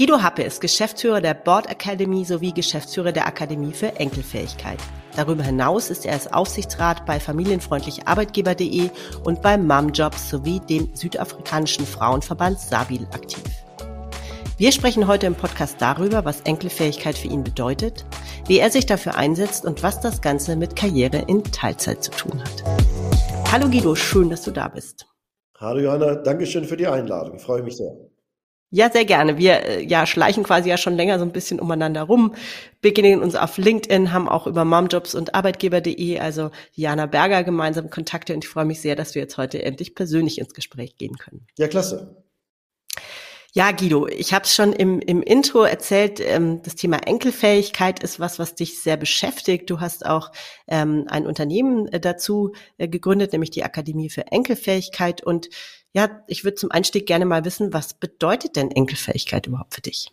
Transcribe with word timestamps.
Guido 0.00 0.22
Happe 0.22 0.44
ist 0.44 0.62
Geschäftsführer 0.62 1.20
der 1.20 1.34
Board 1.34 1.68
Academy 1.68 2.24
sowie 2.24 2.54
Geschäftsführer 2.54 3.12
der 3.12 3.26
Akademie 3.26 3.74
für 3.74 3.96
Enkelfähigkeit. 3.96 4.78
Darüber 5.14 5.42
hinaus 5.42 5.90
ist 5.90 6.06
er 6.06 6.14
als 6.14 6.32
Aufsichtsrat 6.32 7.04
bei 7.04 7.20
familienfreundlicharbeitgeber.de 7.20 8.88
und 9.24 9.42
bei 9.42 9.58
Mumjobs 9.58 10.30
sowie 10.30 10.58
dem 10.60 10.88
südafrikanischen 10.96 11.84
Frauenverband 11.84 12.58
Sabil 12.58 13.06
aktiv. 13.12 13.44
Wir 14.56 14.72
sprechen 14.72 15.06
heute 15.06 15.26
im 15.26 15.34
Podcast 15.34 15.76
darüber, 15.80 16.24
was 16.24 16.40
Enkelfähigkeit 16.40 17.18
für 17.18 17.28
ihn 17.28 17.44
bedeutet, 17.44 18.06
wie 18.46 18.58
er 18.58 18.70
sich 18.70 18.86
dafür 18.86 19.16
einsetzt 19.16 19.66
und 19.66 19.82
was 19.82 20.00
das 20.00 20.22
Ganze 20.22 20.56
mit 20.56 20.76
Karriere 20.76 21.26
in 21.26 21.44
Teilzeit 21.44 22.02
zu 22.02 22.10
tun 22.12 22.40
hat. 22.40 22.64
Hallo 23.52 23.68
Guido, 23.68 23.94
schön, 23.94 24.30
dass 24.30 24.44
du 24.44 24.50
da 24.50 24.68
bist. 24.68 25.06
Hallo 25.58 25.80
Johanna, 25.80 26.14
danke 26.14 26.46
schön 26.46 26.64
für 26.64 26.78
die 26.78 26.86
Einladung. 26.86 27.36
Ich 27.36 27.42
freue 27.42 27.62
mich 27.62 27.76
sehr. 27.76 28.09
Ja, 28.72 28.88
sehr 28.90 29.04
gerne. 29.04 29.36
Wir 29.36 29.64
äh, 29.64 29.84
ja 29.84 30.06
schleichen 30.06 30.44
quasi 30.44 30.68
ja 30.68 30.78
schon 30.78 30.94
länger 30.94 31.18
so 31.18 31.24
ein 31.24 31.32
bisschen 31.32 31.58
umeinander 31.58 32.02
rum, 32.02 32.34
beginnen 32.80 33.20
uns 33.20 33.34
auf 33.34 33.58
LinkedIn, 33.58 34.12
haben 34.12 34.28
auch 34.28 34.46
über 34.46 34.64
Momjobs 34.64 35.16
und 35.16 35.34
Arbeitgeber.de, 35.34 36.20
also 36.20 36.50
Jana 36.72 37.06
Berger 37.06 37.42
gemeinsam 37.42 37.90
Kontakte 37.90 38.32
und 38.32 38.44
ich 38.44 38.48
freue 38.48 38.64
mich 38.64 38.80
sehr, 38.80 38.94
dass 38.94 39.16
wir 39.16 39.22
jetzt 39.22 39.38
heute 39.38 39.62
endlich 39.62 39.96
persönlich 39.96 40.38
ins 40.38 40.54
Gespräch 40.54 40.96
gehen 40.96 41.16
können. 41.18 41.46
Ja, 41.58 41.66
klasse. 41.66 42.24
Ja, 43.52 43.72
Guido, 43.72 44.06
ich 44.06 44.32
habe 44.32 44.44
es 44.44 44.54
schon 44.54 44.72
im, 44.72 45.00
im 45.00 45.22
Intro 45.22 45.64
erzählt, 45.64 46.20
ähm, 46.20 46.62
das 46.62 46.76
Thema 46.76 46.98
Enkelfähigkeit 46.98 48.00
ist 48.00 48.20
was, 48.20 48.38
was 48.38 48.54
dich 48.54 48.80
sehr 48.80 48.96
beschäftigt. 48.96 49.68
Du 49.68 49.80
hast 49.80 50.06
auch 50.06 50.30
ähm, 50.68 51.06
ein 51.08 51.26
Unternehmen 51.26 51.88
äh, 51.88 51.98
dazu 51.98 52.52
äh, 52.78 52.86
gegründet, 52.86 53.32
nämlich 53.32 53.50
die 53.50 53.64
Akademie 53.64 54.08
für 54.08 54.28
Enkelfähigkeit. 54.28 55.24
Und 55.24 55.48
ja, 55.92 56.22
ich 56.26 56.44
würde 56.44 56.54
zum 56.56 56.70
Einstieg 56.70 57.06
gerne 57.06 57.26
mal 57.26 57.44
wissen, 57.44 57.72
was 57.72 57.94
bedeutet 57.94 58.56
denn 58.56 58.70
Enkelfähigkeit 58.70 59.46
überhaupt 59.46 59.74
für 59.74 59.80
dich? 59.80 60.12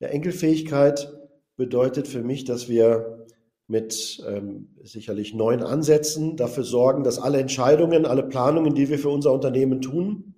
Ja, 0.00 0.08
Enkelfähigkeit 0.08 1.12
bedeutet 1.56 2.08
für 2.08 2.22
mich, 2.22 2.44
dass 2.44 2.68
wir 2.68 3.26
mit 3.68 4.22
ähm, 4.26 4.76
sicherlich 4.84 5.34
neuen 5.34 5.62
Ansätzen 5.62 6.36
dafür 6.36 6.64
sorgen, 6.64 7.02
dass 7.02 7.18
alle 7.18 7.40
Entscheidungen, 7.40 8.06
alle 8.06 8.22
Planungen, 8.22 8.74
die 8.74 8.88
wir 8.88 8.98
für 8.98 9.08
unser 9.08 9.32
Unternehmen 9.32 9.80
tun, 9.80 10.34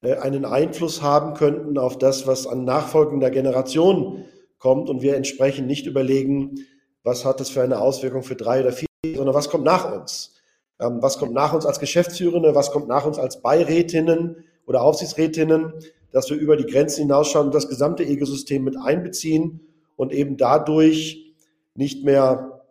äh, 0.00 0.14
einen 0.14 0.44
Einfluss 0.44 1.02
haben 1.02 1.34
könnten 1.34 1.76
auf 1.76 1.98
das, 1.98 2.26
was 2.26 2.46
an 2.46 2.64
nachfolgender 2.64 3.30
Generation 3.30 4.24
kommt 4.58 4.88
und 4.88 5.02
wir 5.02 5.16
entsprechend 5.16 5.66
nicht 5.66 5.86
überlegen, 5.86 6.66
was 7.02 7.24
hat 7.24 7.40
das 7.40 7.50
für 7.50 7.62
eine 7.62 7.80
Auswirkung 7.80 8.22
für 8.22 8.36
drei 8.36 8.60
oder 8.60 8.72
vier, 8.72 8.88
sondern 9.14 9.34
was 9.34 9.50
kommt 9.50 9.64
nach 9.64 9.92
uns. 9.92 10.37
Ähm, 10.80 10.98
was 11.00 11.18
kommt 11.18 11.32
nach 11.32 11.52
uns 11.52 11.66
als 11.66 11.80
Geschäftsführende, 11.80 12.54
was 12.54 12.70
kommt 12.70 12.88
nach 12.88 13.06
uns 13.06 13.18
als 13.18 13.42
Beirätinnen 13.42 14.44
oder 14.66 14.82
Aufsichtsrätinnen, 14.82 15.72
dass 16.12 16.30
wir 16.30 16.36
über 16.36 16.56
die 16.56 16.66
Grenzen 16.66 17.02
hinausschauen 17.02 17.46
und 17.46 17.54
das 17.54 17.68
gesamte 17.68 18.02
Ökosystem 18.02 18.64
mit 18.64 18.76
einbeziehen 18.76 19.60
und 19.96 20.12
eben 20.12 20.36
dadurch 20.36 21.34
nicht 21.74 22.04
mehr 22.04 22.62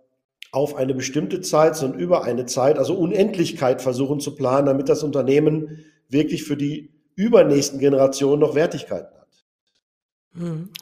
auf 0.51 0.75
eine 0.75 0.93
bestimmte 0.93 1.41
Zeit, 1.41 1.75
sondern 1.75 1.99
über 1.99 2.23
eine 2.23 2.45
Zeit, 2.45 2.79
also 2.79 2.95
Unendlichkeit 2.95 3.81
versuchen 3.81 4.19
zu 4.19 4.35
planen, 4.35 4.65
damit 4.65 4.89
das 4.89 5.03
Unternehmen 5.03 5.85
wirklich 6.09 6.43
für 6.43 6.57
die 6.57 6.89
übernächsten 7.15 7.79
Generationen 7.79 8.39
noch. 8.39 8.55
Hm, 8.55 9.16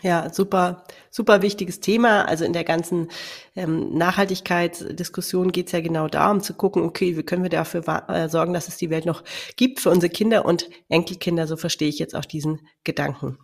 ja, 0.01 0.33
super, 0.33 0.83
super 1.11 1.41
wichtiges 1.41 1.79
Thema. 1.79 2.27
Also 2.27 2.45
in 2.45 2.53
der 2.53 2.63
ganzen 2.63 3.09
ähm, 3.55 3.97
Nachhaltigkeitsdiskussion 3.97 5.51
geht 5.51 5.67
es 5.67 5.71
ja 5.71 5.81
genau 5.81 6.07
darum 6.07 6.41
zu 6.41 6.53
gucken, 6.53 6.83
okay, 6.83 7.17
wie 7.17 7.23
können 7.23 7.43
wir 7.43 7.49
dafür 7.49 7.83
äh, 8.07 8.27
sorgen, 8.29 8.53
dass 8.53 8.67
es 8.67 8.77
die 8.77 8.89
Welt 8.89 9.05
noch 9.05 9.23
gibt 9.55 9.79
für 9.79 9.89
unsere 9.89 10.09
Kinder 10.09 10.45
und 10.45 10.69
Enkelkinder. 10.89 11.47
So 11.47 11.57
verstehe 11.57 11.89
ich 11.89 11.99
jetzt 11.99 12.15
auch 12.15 12.25
diesen 12.25 12.67
Gedanken. 12.83 13.37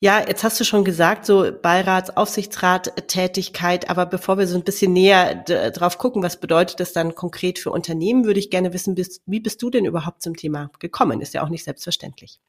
Ja, 0.00 0.22
jetzt 0.26 0.44
hast 0.44 0.60
du 0.60 0.64
schon 0.64 0.84
gesagt, 0.84 1.24
so 1.24 1.50
Beirats, 1.62 2.14
Aufsichtsrat, 2.14 3.08
Tätigkeit. 3.08 3.88
Aber 3.88 4.04
bevor 4.04 4.36
wir 4.36 4.46
so 4.46 4.56
ein 4.56 4.64
bisschen 4.64 4.92
näher 4.92 5.34
drauf 5.34 5.96
gucken, 5.96 6.22
was 6.22 6.38
bedeutet 6.38 6.78
das 6.80 6.92
dann 6.92 7.14
konkret 7.14 7.58
für 7.58 7.70
Unternehmen, 7.70 8.24
würde 8.26 8.40
ich 8.40 8.50
gerne 8.50 8.74
wissen, 8.74 8.94
bist, 8.94 9.22
wie 9.24 9.40
bist 9.40 9.62
du 9.62 9.70
denn 9.70 9.86
überhaupt 9.86 10.22
zum 10.22 10.36
Thema 10.36 10.70
gekommen? 10.78 11.22
Ist 11.22 11.32
ja 11.32 11.42
auch 11.42 11.48
nicht 11.48 11.64
selbstverständlich. 11.64 12.40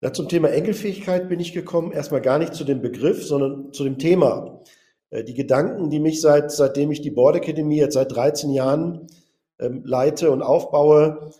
Ja, 0.00 0.12
zum 0.12 0.28
Thema 0.28 0.48
Enkelfähigkeit 0.50 1.28
bin 1.28 1.40
ich 1.40 1.52
gekommen, 1.52 1.90
erstmal 1.90 2.20
gar 2.20 2.38
nicht 2.38 2.54
zu 2.54 2.62
dem 2.62 2.80
Begriff, 2.80 3.26
sondern 3.26 3.72
zu 3.72 3.82
dem 3.82 3.98
Thema. 3.98 4.62
Äh, 5.10 5.24
die 5.24 5.34
Gedanken, 5.34 5.90
die 5.90 5.98
mich 5.98 6.20
seit, 6.20 6.52
seitdem 6.52 6.92
ich 6.92 7.00
die 7.00 7.10
Board 7.10 7.36
Academy 7.36 7.76
jetzt 7.76 7.94
seit 7.94 8.12
13 8.12 8.50
Jahren 8.50 9.08
ähm, 9.58 9.82
leite 9.84 10.30
und 10.30 10.42
aufbaue, 10.42 11.32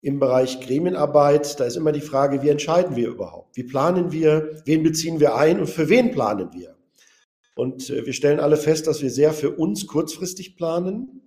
im 0.00 0.20
Bereich 0.20 0.60
Gremienarbeit, 0.60 1.58
da 1.58 1.64
ist 1.64 1.76
immer 1.76 1.90
die 1.90 2.00
Frage, 2.00 2.42
wie 2.42 2.48
entscheiden 2.48 2.94
wir 2.94 3.08
überhaupt? 3.08 3.56
Wie 3.56 3.64
planen 3.64 4.12
wir? 4.12 4.62
Wen 4.64 4.82
beziehen 4.84 5.18
wir 5.18 5.34
ein 5.34 5.58
und 5.58 5.68
für 5.68 5.88
wen 5.88 6.12
planen 6.12 6.50
wir? 6.52 6.76
Und 7.56 7.90
äh, 7.90 8.06
wir 8.06 8.12
stellen 8.12 8.40
alle 8.40 8.56
fest, 8.56 8.86
dass 8.86 9.02
wir 9.02 9.10
sehr 9.10 9.32
für 9.32 9.50
uns 9.50 9.86
kurzfristig 9.86 10.56
planen, 10.56 11.22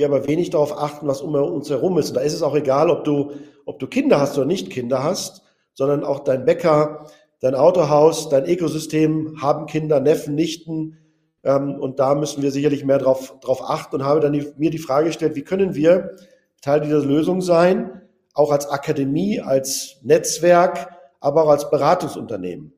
wir 0.00 0.06
aber 0.06 0.26
wenig 0.26 0.50
darauf 0.50 0.76
achten, 0.76 1.06
was 1.06 1.20
um 1.20 1.34
uns 1.34 1.70
herum 1.70 1.98
ist. 1.98 2.08
Und 2.08 2.14
da 2.14 2.22
ist 2.22 2.32
es 2.32 2.42
auch 2.42 2.56
egal, 2.56 2.90
ob 2.90 3.04
du, 3.04 3.32
ob 3.66 3.78
du 3.78 3.86
Kinder 3.86 4.18
hast 4.18 4.36
oder 4.36 4.46
nicht 4.46 4.70
Kinder 4.70 5.04
hast, 5.04 5.42
sondern 5.74 6.02
auch 6.04 6.20
dein 6.20 6.44
Bäcker, 6.44 7.06
dein 7.40 7.54
Autohaus, 7.54 8.28
dein 8.28 8.46
Ökosystem 8.46 9.36
haben 9.40 9.66
Kinder, 9.66 10.00
Neffen, 10.00 10.34
Nichten. 10.34 10.96
Ähm, 11.44 11.78
und 11.78 12.00
da 12.00 12.14
müssen 12.14 12.42
wir 12.42 12.50
sicherlich 12.50 12.84
mehr 12.84 12.98
drauf, 12.98 13.38
drauf 13.40 13.62
achten 13.62 13.96
und 13.96 14.04
habe 14.04 14.20
dann 14.20 14.32
die, 14.32 14.50
mir 14.56 14.70
die 14.70 14.78
Frage 14.78 15.08
gestellt, 15.08 15.36
wie 15.36 15.44
können 15.44 15.74
wir 15.74 16.16
Teil 16.62 16.80
dieser 16.80 17.04
Lösung 17.04 17.42
sein, 17.42 18.02
auch 18.34 18.50
als 18.50 18.68
Akademie, 18.68 19.40
als 19.40 19.96
Netzwerk, 20.02 20.88
aber 21.20 21.44
auch 21.44 21.50
als 21.50 21.70
Beratungsunternehmen. 21.70 22.72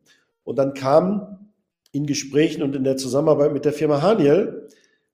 Und 0.44 0.58
dann 0.58 0.74
kam 0.74 1.50
in 1.92 2.06
Gesprächen 2.06 2.62
und 2.62 2.74
in 2.74 2.84
der 2.84 2.96
Zusammenarbeit 2.96 3.52
mit 3.52 3.64
der 3.64 3.72
Firma 3.72 4.02
Haniel 4.02 4.68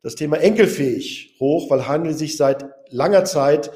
das 0.09 0.15
Thema 0.15 0.39
enkelfähig 0.39 1.37
hoch, 1.39 1.71
weil 1.71 1.87
Haniel 1.87 2.15
sich 2.15 2.39
seit 2.39 2.65
langer 2.89 3.27
Zeit 3.27 3.71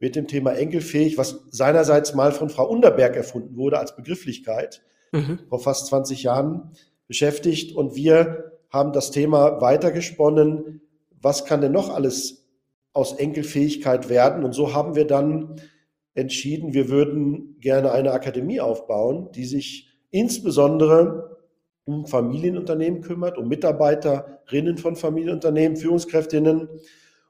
mit 0.00 0.16
dem 0.16 0.26
Thema 0.26 0.52
enkelfähig, 0.52 1.18
was 1.18 1.44
seinerseits 1.50 2.14
mal 2.14 2.32
von 2.32 2.48
Frau 2.48 2.66
Unterberg 2.66 3.14
erfunden 3.14 3.58
wurde 3.58 3.78
als 3.78 3.94
Begrifflichkeit, 3.94 4.82
mhm. 5.12 5.40
vor 5.50 5.60
fast 5.60 5.88
20 5.88 6.22
Jahren 6.22 6.72
beschäftigt. 7.06 7.76
Und 7.76 7.96
wir 7.96 8.52
haben 8.70 8.94
das 8.94 9.10
Thema 9.10 9.60
weitergesponnen. 9.60 10.80
Was 11.20 11.44
kann 11.44 11.60
denn 11.60 11.72
noch 11.72 11.94
alles 11.94 12.44
aus 12.94 13.12
Enkelfähigkeit 13.12 14.08
werden. 14.08 14.42
Und 14.42 14.54
so 14.54 14.72
haben 14.72 14.94
wir 14.94 15.06
dann 15.06 15.60
entschieden, 16.14 16.72
wir 16.72 16.88
würden 16.88 17.58
gerne 17.60 17.92
eine 17.92 18.12
Akademie 18.12 18.60
aufbauen, 18.60 19.30
die 19.32 19.44
sich 19.44 19.90
insbesondere 20.10 21.33
um 21.84 22.06
Familienunternehmen 22.06 23.02
kümmert, 23.02 23.38
um 23.38 23.48
Mitarbeiterinnen 23.48 24.78
von 24.78 24.96
Familienunternehmen, 24.96 25.76
Führungskräftinnen 25.76 26.68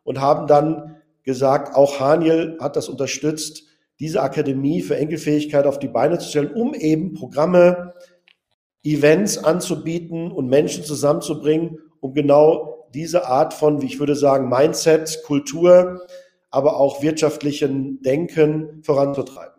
und 0.05 0.21
haben 0.21 0.47
dann 0.47 0.97
gesagt, 1.25 1.75
auch 1.75 2.01
Haniel 2.01 2.59
hat 2.61 2.77
das 2.77 2.89
unterstützt, 2.89 3.65
diese 3.99 4.23
Akademie 4.23 4.83
für 4.83 4.97
Enkelfähigkeit 4.97 5.67
auf 5.67 5.79
die 5.79 5.89
Beine 5.89 6.19
zu 6.19 6.29
stellen, 6.29 6.53
um 6.53 6.75
eben 6.75 7.15
Programme, 7.15 7.95
Events 8.83 9.39
anzubieten 9.39 10.31
und 10.31 10.49
Menschen 10.49 10.85
zusammenzubringen, 10.85 11.79
um 12.01 12.13
genau 12.13 12.87
diese 12.93 13.27
Art 13.27 13.55
von, 13.55 13.81
wie 13.81 13.87
ich 13.87 13.99
würde 13.99 14.15
sagen, 14.15 14.49
Mindset, 14.49 15.23
Kultur, 15.25 16.03
aber 16.51 16.77
auch 16.77 17.03
wirtschaftlichen 17.03 18.03
Denken 18.03 18.83
voranzutreiben. 18.83 19.55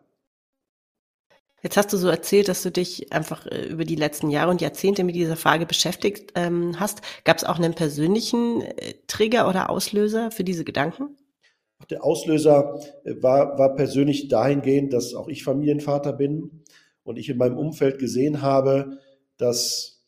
Jetzt 1.65 1.77
hast 1.77 1.91
du 1.91 1.97
so 1.97 2.09
erzählt, 2.09 2.47
dass 2.47 2.61
du 2.61 2.69
dich 2.69 3.11
einfach 3.11 3.47
äh, 3.47 3.65
über 3.65 3.85
die 3.85 3.95
letzten 3.95 4.29
Jahre 4.29 4.51
und 4.51 4.61
Jahrzehnte 4.61 5.03
mit 5.03 5.15
dieser 5.15 5.35
Frage 5.35 5.65
beschäftigt 5.65 6.31
ähm, 6.35 6.79
hast. 6.79 7.01
Gab 7.23 7.37
es 7.37 7.43
auch 7.43 7.57
einen 7.57 7.73
persönlichen 7.73 8.61
äh, 8.61 8.93
Trigger 9.07 9.49
oder 9.49 9.71
Auslöser 9.71 10.29
für 10.29 10.43
diese 10.43 10.63
Gedanken? 10.63 11.17
Der 11.89 12.03
Auslöser 12.03 12.79
äh, 13.03 13.15
war, 13.19 13.57
war 13.57 13.73
persönlich 13.73 14.27
dahingehend, 14.27 14.93
dass 14.93 15.15
auch 15.15 15.27
ich 15.27 15.43
Familienvater 15.43 16.13
bin 16.13 16.61
und 17.03 17.17
ich 17.17 17.29
in 17.29 17.37
meinem 17.37 17.57
Umfeld 17.57 17.97
gesehen 17.97 18.43
habe, 18.43 18.99
dass 19.37 20.03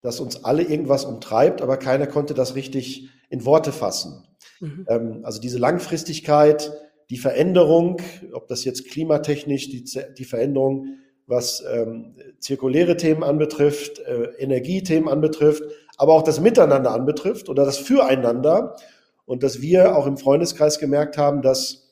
dass 0.00 0.20
uns 0.20 0.44
alle 0.44 0.62
irgendwas 0.62 1.06
umtreibt, 1.06 1.60
aber 1.60 1.76
keiner 1.78 2.06
konnte 2.06 2.34
das 2.34 2.54
richtig 2.54 3.08
in 3.30 3.44
Worte 3.44 3.72
fassen. 3.72 4.22
Mhm. 4.60 4.86
Ähm, 4.88 5.20
also 5.24 5.40
diese 5.40 5.58
Langfristigkeit, 5.58 6.70
die 7.10 7.16
Veränderung, 7.18 8.00
ob 8.32 8.48
das 8.48 8.64
jetzt 8.64 8.88
klimatechnisch, 8.88 9.68
die, 9.68 9.84
die 10.16 10.24
Veränderung, 10.24 10.98
was 11.26 11.64
ähm, 11.72 12.16
zirkuläre 12.38 12.96
Themen 12.96 13.22
anbetrifft, 13.22 13.98
äh, 14.00 14.24
Energiethemen 14.38 15.08
anbetrifft, 15.08 15.62
aber 15.96 16.12
auch 16.12 16.22
das 16.22 16.40
Miteinander 16.40 16.92
anbetrifft 16.92 17.48
oder 17.48 17.64
das 17.64 17.78
Füreinander. 17.78 18.76
Und 19.24 19.42
dass 19.42 19.62
wir 19.62 19.96
auch 19.96 20.06
im 20.06 20.18
Freundeskreis 20.18 20.78
gemerkt 20.78 21.16
haben, 21.16 21.40
dass, 21.40 21.88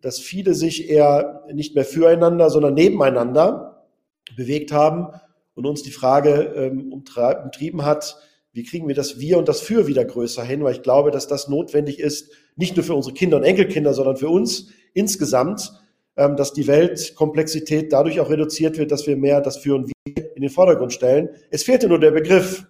dass 0.00 0.20
viele 0.20 0.54
sich 0.54 0.88
eher 0.88 1.44
nicht 1.52 1.74
mehr 1.74 1.84
füreinander, 1.84 2.50
sondern 2.50 2.74
nebeneinander 2.74 3.84
bewegt 4.36 4.70
haben 4.70 5.08
und 5.54 5.66
uns 5.66 5.82
die 5.82 5.90
Frage 5.90 6.52
ähm, 6.56 6.92
umtrieben 6.92 7.84
hat, 7.84 8.16
wie 8.56 8.64
kriegen 8.64 8.88
wir 8.88 8.94
das 8.94 9.20
Wir 9.20 9.36
und 9.36 9.48
das 9.48 9.60
Für 9.60 9.86
wieder 9.86 10.06
größer 10.06 10.42
hin, 10.42 10.64
weil 10.64 10.72
ich 10.72 10.82
glaube, 10.82 11.10
dass 11.10 11.28
das 11.28 11.46
notwendig 11.46 12.00
ist, 12.00 12.30
nicht 12.56 12.74
nur 12.74 12.86
für 12.86 12.94
unsere 12.94 13.14
Kinder 13.14 13.36
und 13.36 13.42
Enkelkinder, 13.42 13.92
sondern 13.92 14.16
für 14.16 14.30
uns 14.30 14.68
insgesamt, 14.94 15.74
ähm, 16.16 16.36
dass 16.36 16.54
die 16.54 16.66
Weltkomplexität 16.66 17.92
dadurch 17.92 18.18
auch 18.18 18.30
reduziert 18.30 18.78
wird, 18.78 18.92
dass 18.92 19.06
wir 19.06 19.18
mehr 19.18 19.42
das 19.42 19.58
Für 19.58 19.74
und 19.74 19.88
Wir 19.88 20.32
in 20.34 20.40
den 20.40 20.48
Vordergrund 20.48 20.94
stellen. 20.94 21.28
Es 21.50 21.64
fehlte 21.64 21.86
nur 21.86 22.00
der 22.00 22.12
Begriff. 22.12 22.64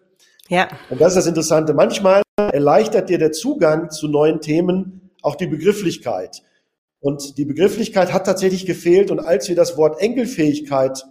Ja. 0.49 0.67
Und 0.91 1.01
das 1.01 1.13
ist 1.13 1.19
das 1.19 1.27
Interessante. 1.29 1.73
Manchmal 1.73 2.23
erleichtert 2.37 3.09
dir 3.09 3.19
der 3.19 3.31
Zugang 3.31 3.89
zu 3.91 4.09
neuen 4.09 4.41
Themen 4.41 5.13
auch 5.23 5.37
die 5.37 5.47
Begrifflichkeit. 5.47 6.43
Und 6.99 7.39
die 7.39 7.45
Begrifflichkeit 7.45 8.13
hat 8.13 8.27
tatsächlich 8.27 8.67
gefehlt. 8.67 9.13
Und 9.13 9.21
als 9.21 9.49
wir 9.49 9.55
das 9.55 9.77
Wort 9.77 10.01
Enkelfähigkeit 10.01 11.05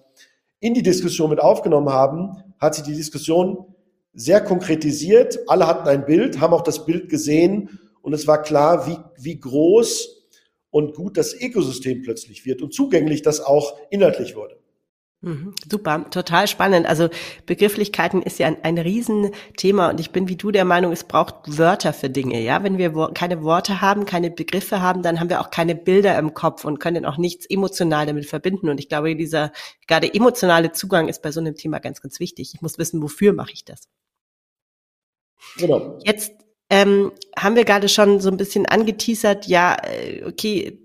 in 0.60 0.74
die 0.74 0.84
Diskussion 0.84 1.30
mit 1.30 1.40
aufgenommen 1.40 1.90
haben, 1.90 2.44
hat 2.60 2.76
sich 2.76 2.84
die 2.84 2.96
Diskussion 2.96 3.75
sehr 4.16 4.42
konkretisiert. 4.42 5.40
Alle 5.48 5.68
hatten 5.68 5.88
ein 5.88 6.06
Bild, 6.06 6.40
haben 6.40 6.54
auch 6.54 6.64
das 6.64 6.86
Bild 6.86 7.10
gesehen 7.10 7.80
und 8.02 8.14
es 8.14 8.28
war 8.28 8.42
klar, 8.42 8.88
wie, 8.88 8.98
wie 9.22 9.40
groß 9.40 10.28
und 10.72 10.96
gut 10.96 11.18
das 11.18 11.34
Ökosystem 11.34 12.02
plötzlich 12.02 12.46
wird 12.46 12.62
und 12.62 12.74
zugänglich 12.74 13.22
das 13.22 13.40
auch 13.40 13.78
inhaltlich 13.90 14.36
wurde. 14.36 14.58
Mhm, 15.22 15.56
super, 15.68 16.08
total 16.12 16.48
spannend. 16.48 16.86
Also 16.86 17.10
Begrifflichkeiten 17.48 18.22
ist 18.22 18.38
ja 18.38 18.46
ein, 18.46 18.58
ein 18.64 18.78
Riesenthema 18.78 19.90
und 19.90 20.00
ich 20.00 20.12
bin 20.12 20.28
wie 20.28 20.36
du 20.36 20.52
der 20.52 20.66
Meinung, 20.66 20.92
es 20.92 21.04
braucht 21.04 21.58
Wörter 21.58 21.94
für 21.94 22.12
Dinge. 22.12 22.40
Ja, 22.42 22.64
wenn 22.64 22.78
wir 22.78 22.94
wo 22.94 23.08
keine 23.08 23.42
Worte 23.42 23.82
haben, 23.82 24.06
keine 24.06 24.30
Begriffe 24.30 24.82
haben, 24.82 25.02
dann 25.02 25.20
haben 25.20 25.30
wir 25.30 25.42
auch 25.42 25.50
keine 25.50 25.74
Bilder 25.74 26.16
im 26.20 26.36
Kopf 26.36 26.64
und 26.64 26.80
können 26.80 27.06
auch 27.06 27.18
nichts 27.18 27.48
emotional 27.50 28.06
damit 28.06 28.28
verbinden. 28.28 28.70
Und 28.70 28.80
ich 28.80 28.88
glaube, 28.88 29.16
dieser 29.16 29.52
gerade 29.88 30.14
emotionale 30.14 30.74
Zugang 30.74 31.08
ist 31.08 31.24
bei 31.24 31.32
so 31.32 31.40
einem 31.40 31.56
Thema 31.56 31.80
ganz, 31.80 32.02
ganz 32.02 32.20
wichtig. 32.20 32.52
Ich 32.54 32.62
muss 32.62 32.78
wissen, 32.78 33.02
wofür 33.02 33.34
mache 33.34 33.54
ich 33.54 33.66
das. 33.66 33.88
Genau. 35.58 36.00
Jetzt 36.04 36.34
ähm, 36.70 37.12
haben 37.38 37.56
wir 37.56 37.66
gerade 37.66 37.90
schon 37.90 38.20
so 38.20 38.30
ein 38.30 38.38
bisschen 38.38 38.66
angeteasert, 38.66 39.48
ja, 39.48 39.78
äh, 39.84 40.24
okay, 40.26 40.80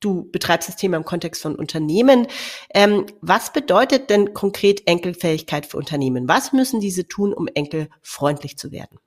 du 0.00 0.30
betreibst 0.30 0.68
das 0.68 0.76
Thema 0.76 0.96
im 0.96 1.04
Kontext 1.04 1.42
von 1.42 1.54
Unternehmen. 1.54 2.26
Ähm, 2.74 3.06
was 3.20 3.52
bedeutet 3.52 4.10
denn 4.10 4.32
konkret 4.32 4.86
Enkelfähigkeit 4.86 5.66
für 5.66 5.76
Unternehmen? 5.76 6.28
Was 6.28 6.52
müssen 6.52 6.80
diese 6.80 7.06
tun, 7.06 7.32
um 7.32 7.48
enkelfreundlich 7.48 8.56
zu 8.56 8.72
werden? 8.72 8.98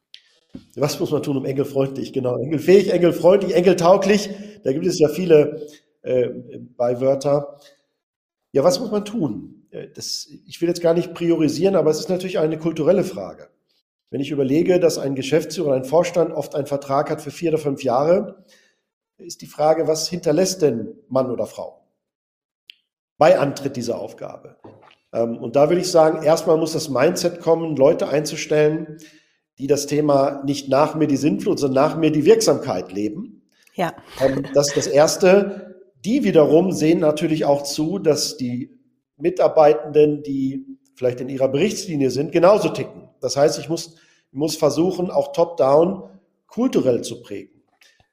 Was 0.76 1.00
muss 1.00 1.12
man 1.12 1.24
tun, 1.24 1.38
um 1.38 1.46
enkelfreundlich? 1.46 2.12
Genau, 2.12 2.38
enkelfähig, 2.38 2.92
enkelfreundlich, 2.92 3.56
enkeltauglich. 3.56 4.30
Da 4.64 4.74
gibt 4.74 4.86
es 4.86 5.00
ja 5.00 5.08
viele 5.08 5.66
äh, 6.02 6.30
Beiwörter. 6.78 7.60
Ja, 8.52 8.64
was 8.64 8.80
muss 8.80 8.92
man 8.92 9.06
tun? 9.06 9.66
Äh, 9.72 9.88
das, 9.96 10.28
ich 10.46 10.62
will 10.62 10.68
jetzt 10.68 10.82
gar 10.82 10.94
nicht 10.94 11.14
priorisieren, 11.14 11.76
aber 11.76 11.90
es 11.90 12.00
ist 12.00 12.10
natürlich 12.10 12.40
eine 12.40 12.60
kulturelle 12.60 13.04
Frage. 13.04 13.50
Wenn 14.12 14.20
ich 14.20 14.30
überlege, 14.30 14.80
dass 14.80 15.00
ein 15.00 15.16
Geschäftsführer, 15.16 15.74
ein 15.74 15.86
Vorstand 15.86 16.34
oft 16.34 16.54
einen 16.54 16.68
Vertrag 16.68 17.10
hat 17.10 17.22
für 17.22 17.32
vier 17.32 17.52
oder 17.52 17.58
fünf 17.58 17.82
Jahre, 17.82 18.44
ist 19.18 19.42
die 19.42 19.48
Frage, 19.48 19.88
was 19.88 20.10
hinterlässt 20.10 20.62
denn 20.62 20.94
Mann 21.08 21.32
oder 21.32 21.48
Frau 21.48 21.88
bei 23.18 23.40
Antritt 23.40 23.78
dieser 23.78 24.00
Aufgabe? 24.00 24.58
Ähm, 25.14 25.38
und 25.38 25.56
da 25.56 25.70
würde 25.70 25.82
ich 25.82 25.90
sagen, 25.90 26.24
erstmal 26.24 26.58
muss 26.58 26.74
das 26.74 26.90
Mindset 26.90 27.40
kommen, 27.40 27.78
Leute 27.78 28.10
einzustellen, 28.10 28.98
die 29.58 29.68
das 29.68 29.86
Thema 29.86 30.44
nicht 30.44 30.68
nach 30.68 30.96
mir 30.96 31.08
die 31.08 31.18
Sinnflut, 31.18 31.60
sondern 31.60 31.84
nach 31.86 31.98
mir 31.98 32.12
die 32.12 32.26
Wirksamkeit 32.26 32.92
leben. 32.92 33.50
Ja. 33.76 33.94
Ähm, 34.20 34.46
das 34.54 34.70
ist 34.70 34.78
das 34.78 34.88
Erste. 34.88 35.78
Die 36.04 36.26
wiederum 36.26 36.74
sehen 36.74 37.00
natürlich 37.00 37.46
auch 37.46 37.64
zu, 37.64 37.98
dass 37.98 38.36
die 38.36 38.78
Mitarbeitenden, 39.16 40.24
die 40.24 40.66
vielleicht 41.02 41.20
in 41.20 41.30
ihrer 41.30 41.48
Berichtslinie 41.48 42.12
sind, 42.12 42.32
genauso 42.32 42.70
ticken. 42.70 43.10
Das 43.22 43.36
heißt, 43.36 43.58
ich 43.58 43.70
muss, 43.70 43.96
muss 44.32 44.56
versuchen, 44.56 45.10
auch 45.10 45.34
top-down 45.34 46.04
kulturell 46.46 47.02
zu 47.02 47.24
prägen. 47.24 47.64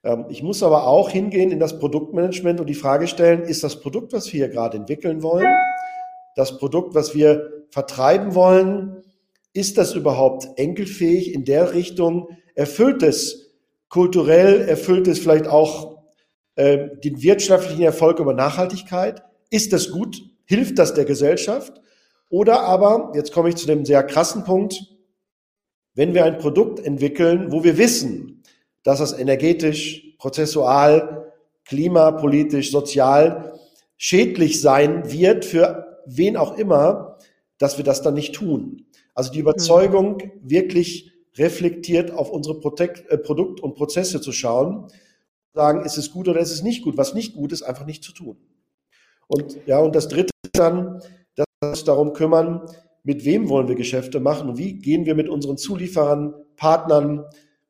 Ähm, 0.02 0.24
ich 0.30 0.42
muss 0.42 0.62
aber 0.62 0.86
auch 0.86 1.10
hingehen 1.10 1.50
in 1.50 1.60
das 1.60 1.78
Produktmanagement 1.78 2.60
und 2.60 2.66
die 2.66 2.72
Frage 2.72 3.06
stellen, 3.06 3.42
ist 3.42 3.62
das 3.62 3.80
Produkt, 3.80 4.14
was 4.14 4.32
wir 4.32 4.46
hier 4.46 4.48
gerade 4.48 4.78
entwickeln 4.78 5.22
wollen, 5.22 5.52
das 6.34 6.56
Produkt, 6.56 6.94
was 6.94 7.14
wir 7.14 7.66
vertreiben 7.68 8.34
wollen, 8.34 9.02
ist 9.52 9.76
das 9.76 9.94
überhaupt 9.94 10.48
enkelfähig 10.56 11.34
in 11.34 11.44
der 11.44 11.74
Richtung? 11.74 12.38
Erfüllt 12.54 13.02
es 13.02 13.54
kulturell, 13.90 14.62
erfüllt 14.66 15.08
es 15.08 15.18
vielleicht 15.18 15.46
auch 15.46 16.04
äh, 16.54 16.88
den 17.04 17.20
wirtschaftlichen 17.20 17.82
Erfolg 17.82 18.18
über 18.18 18.32
Nachhaltigkeit? 18.32 19.24
Ist 19.50 19.74
das 19.74 19.90
gut? 19.90 20.22
Hilft 20.46 20.78
das 20.78 20.94
der 20.94 21.04
Gesellschaft? 21.04 21.82
Oder 22.28 22.60
aber, 22.62 23.12
jetzt 23.14 23.32
komme 23.32 23.48
ich 23.48 23.56
zu 23.56 23.66
dem 23.66 23.84
sehr 23.84 24.02
krassen 24.02 24.44
Punkt, 24.44 24.84
wenn 25.94 26.14
wir 26.14 26.24
ein 26.24 26.38
Produkt 26.38 26.80
entwickeln, 26.80 27.50
wo 27.50 27.64
wir 27.64 27.78
wissen, 27.78 28.42
dass 28.82 29.00
es 29.00 29.12
energetisch, 29.12 30.14
prozessual, 30.18 31.32
klimapolitisch, 31.64 32.70
sozial 32.70 33.58
schädlich 33.96 34.60
sein 34.60 35.10
wird 35.10 35.44
für 35.44 36.02
wen 36.06 36.36
auch 36.36 36.56
immer, 36.56 37.18
dass 37.58 37.76
wir 37.76 37.84
das 37.84 38.02
dann 38.02 38.14
nicht 38.14 38.34
tun. 38.34 38.86
Also 39.14 39.32
die 39.32 39.40
Überzeugung, 39.40 40.16
mhm. 40.16 40.30
wirklich 40.42 41.12
reflektiert 41.36 42.10
auf 42.10 42.30
unsere 42.30 42.58
Protect, 42.60 43.10
äh, 43.10 43.18
Produkt- 43.18 43.60
und 43.60 43.74
Prozesse 43.74 44.20
zu 44.20 44.32
schauen, 44.32 44.86
sagen, 45.54 45.84
ist 45.84 45.98
es 45.98 46.12
gut 46.12 46.28
oder 46.28 46.40
ist 46.40 46.52
es 46.52 46.62
nicht 46.62 46.82
gut. 46.82 46.96
Was 46.96 47.14
nicht 47.14 47.34
gut 47.34 47.52
ist, 47.52 47.62
einfach 47.62 47.84
nicht 47.84 48.04
zu 48.04 48.12
tun. 48.12 48.36
Und 49.26 49.58
ja, 49.66 49.78
und 49.80 49.94
das 49.94 50.08
dritte 50.08 50.30
ist 50.44 50.58
dann, 50.58 51.02
uns 51.60 51.84
darum 51.84 52.12
kümmern, 52.12 52.62
mit 53.02 53.24
wem 53.24 53.48
wollen 53.48 53.68
wir 53.68 53.74
Geschäfte 53.74 54.20
machen 54.20 54.48
und 54.50 54.58
wie 54.58 54.74
gehen 54.74 55.06
wir 55.06 55.14
mit 55.14 55.28
unseren 55.28 55.56
Zulieferern, 55.56 56.34
Partnern, 56.56 57.24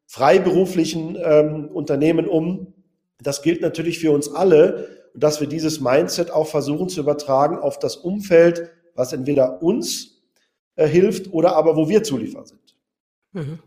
freiberuflichen 0.07 1.17
ähm, 1.23 1.69
Unternehmen 1.69 2.27
um. 2.27 2.75
Das 3.23 3.43
gilt 3.43 3.61
natürlich 3.61 3.99
für 3.99 4.13
uns 4.13 4.29
alle, 4.29 4.89
dass 5.15 5.41
wir 5.41 5.49
dieses 5.49 5.81
Mindset 5.81 6.31
auch 6.31 6.47
versuchen 6.47 6.89
zu 6.89 7.01
übertragen 7.01 7.59
auf 7.59 7.79
das 7.79 7.97
Umfeld, 7.97 8.71
was 8.95 9.13
entweder 9.13 9.63
uns 9.63 10.23
äh, 10.77 10.87
hilft 10.87 11.33
oder 11.33 11.57
aber 11.57 11.77
wo 11.77 11.89
wir 11.89 12.03
Zulieferer 12.03 12.47
sind. 12.47 12.77
Mhm. 13.33 13.59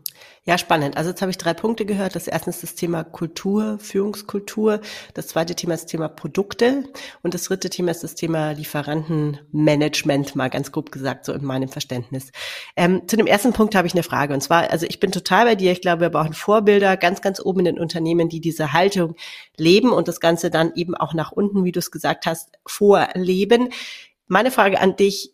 Ja, 0.44 0.58
spannend. 0.58 0.96
Also 0.96 1.10
jetzt 1.10 1.22
habe 1.22 1.30
ich 1.30 1.38
drei 1.38 1.54
Punkte 1.54 1.86
gehört. 1.86 2.16
Das 2.16 2.26
erste 2.26 2.50
ist 2.50 2.64
das 2.64 2.74
Thema 2.74 3.04
Kultur, 3.04 3.78
Führungskultur. 3.78 4.80
Das 5.14 5.28
zweite 5.28 5.54
Thema 5.54 5.74
ist 5.74 5.84
das 5.84 5.90
Thema 5.92 6.08
Produkte. 6.08 6.82
Und 7.22 7.34
das 7.34 7.44
dritte 7.44 7.70
Thema 7.70 7.92
ist 7.92 8.02
das 8.02 8.16
Thema 8.16 8.50
Lieferantenmanagement, 8.50 10.34
mal 10.34 10.50
ganz 10.50 10.72
grob 10.72 10.90
gesagt, 10.90 11.26
so 11.26 11.32
in 11.32 11.44
meinem 11.44 11.68
Verständnis. 11.68 12.32
Ähm, 12.74 13.06
zu 13.06 13.16
dem 13.16 13.28
ersten 13.28 13.52
Punkt 13.52 13.76
habe 13.76 13.86
ich 13.86 13.94
eine 13.94 14.02
Frage. 14.02 14.34
Und 14.34 14.40
zwar, 14.40 14.68
also 14.72 14.84
ich 14.84 14.98
bin 14.98 15.12
total 15.12 15.44
bei 15.44 15.54
dir. 15.54 15.70
Ich 15.70 15.80
glaube, 15.80 16.00
wir 16.00 16.10
brauchen 16.10 16.32
Vorbilder 16.32 16.96
ganz, 16.96 17.20
ganz 17.20 17.38
oben 17.38 17.60
in 17.60 17.66
den 17.66 17.78
Unternehmen, 17.78 18.28
die 18.28 18.40
diese 18.40 18.72
Haltung 18.72 19.14
leben 19.56 19.92
und 19.92 20.08
das 20.08 20.18
Ganze 20.18 20.50
dann 20.50 20.72
eben 20.74 20.96
auch 20.96 21.14
nach 21.14 21.30
unten, 21.30 21.62
wie 21.62 21.70
du 21.70 21.78
es 21.78 21.92
gesagt 21.92 22.26
hast, 22.26 22.50
vorleben. 22.66 23.68
Meine 24.26 24.50
Frage 24.50 24.80
an 24.80 24.96
dich, 24.96 25.32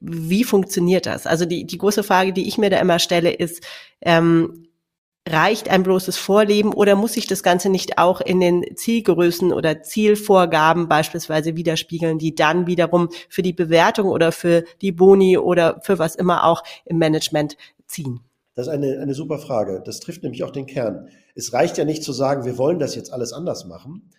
wie 0.00 0.44
funktioniert 0.44 1.06
das? 1.06 1.26
Also 1.26 1.44
die, 1.44 1.66
die 1.66 1.78
große 1.78 2.02
Frage, 2.02 2.32
die 2.32 2.46
ich 2.46 2.58
mir 2.58 2.70
da 2.70 2.78
immer 2.78 2.98
stelle, 2.98 3.30
ist, 3.30 3.64
ähm, 4.00 4.66
reicht 5.28 5.68
ein 5.68 5.82
bloßes 5.82 6.16
Vorleben 6.16 6.72
oder 6.72 6.96
muss 6.96 7.12
sich 7.12 7.26
das 7.26 7.42
Ganze 7.42 7.68
nicht 7.68 7.98
auch 7.98 8.20
in 8.20 8.40
den 8.40 8.64
Zielgrößen 8.74 9.52
oder 9.52 9.82
Zielvorgaben 9.82 10.88
beispielsweise 10.88 11.56
widerspiegeln, 11.56 12.18
die 12.18 12.34
dann 12.34 12.66
wiederum 12.66 13.10
für 13.28 13.42
die 13.42 13.52
Bewertung 13.52 14.08
oder 14.08 14.32
für 14.32 14.64
die 14.80 14.92
Boni 14.92 15.36
oder 15.36 15.80
für 15.82 15.98
was 15.98 16.14
immer 16.14 16.44
auch 16.44 16.62
im 16.84 16.98
Management 16.98 17.56
ziehen? 17.86 18.20
Das 18.54 18.66
ist 18.66 18.72
eine, 18.72 18.98
eine 18.98 19.14
super 19.14 19.38
Frage. 19.38 19.82
Das 19.84 20.00
trifft 20.00 20.22
nämlich 20.22 20.42
auch 20.42 20.50
den 20.50 20.66
Kern. 20.66 21.08
Es 21.34 21.52
reicht 21.52 21.78
ja 21.78 21.84
nicht 21.84 22.02
zu 22.02 22.12
sagen, 22.12 22.44
wir 22.44 22.58
wollen 22.58 22.78
das 22.78 22.94
jetzt 22.94 23.12
alles 23.12 23.32
anders 23.32 23.66
machen, 23.66 24.10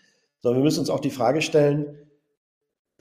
sondern 0.42 0.62
wir 0.62 0.66
müssen 0.66 0.80
uns 0.80 0.90
auch 0.90 1.00
die 1.00 1.10
Frage 1.10 1.42
stellen, 1.42 1.98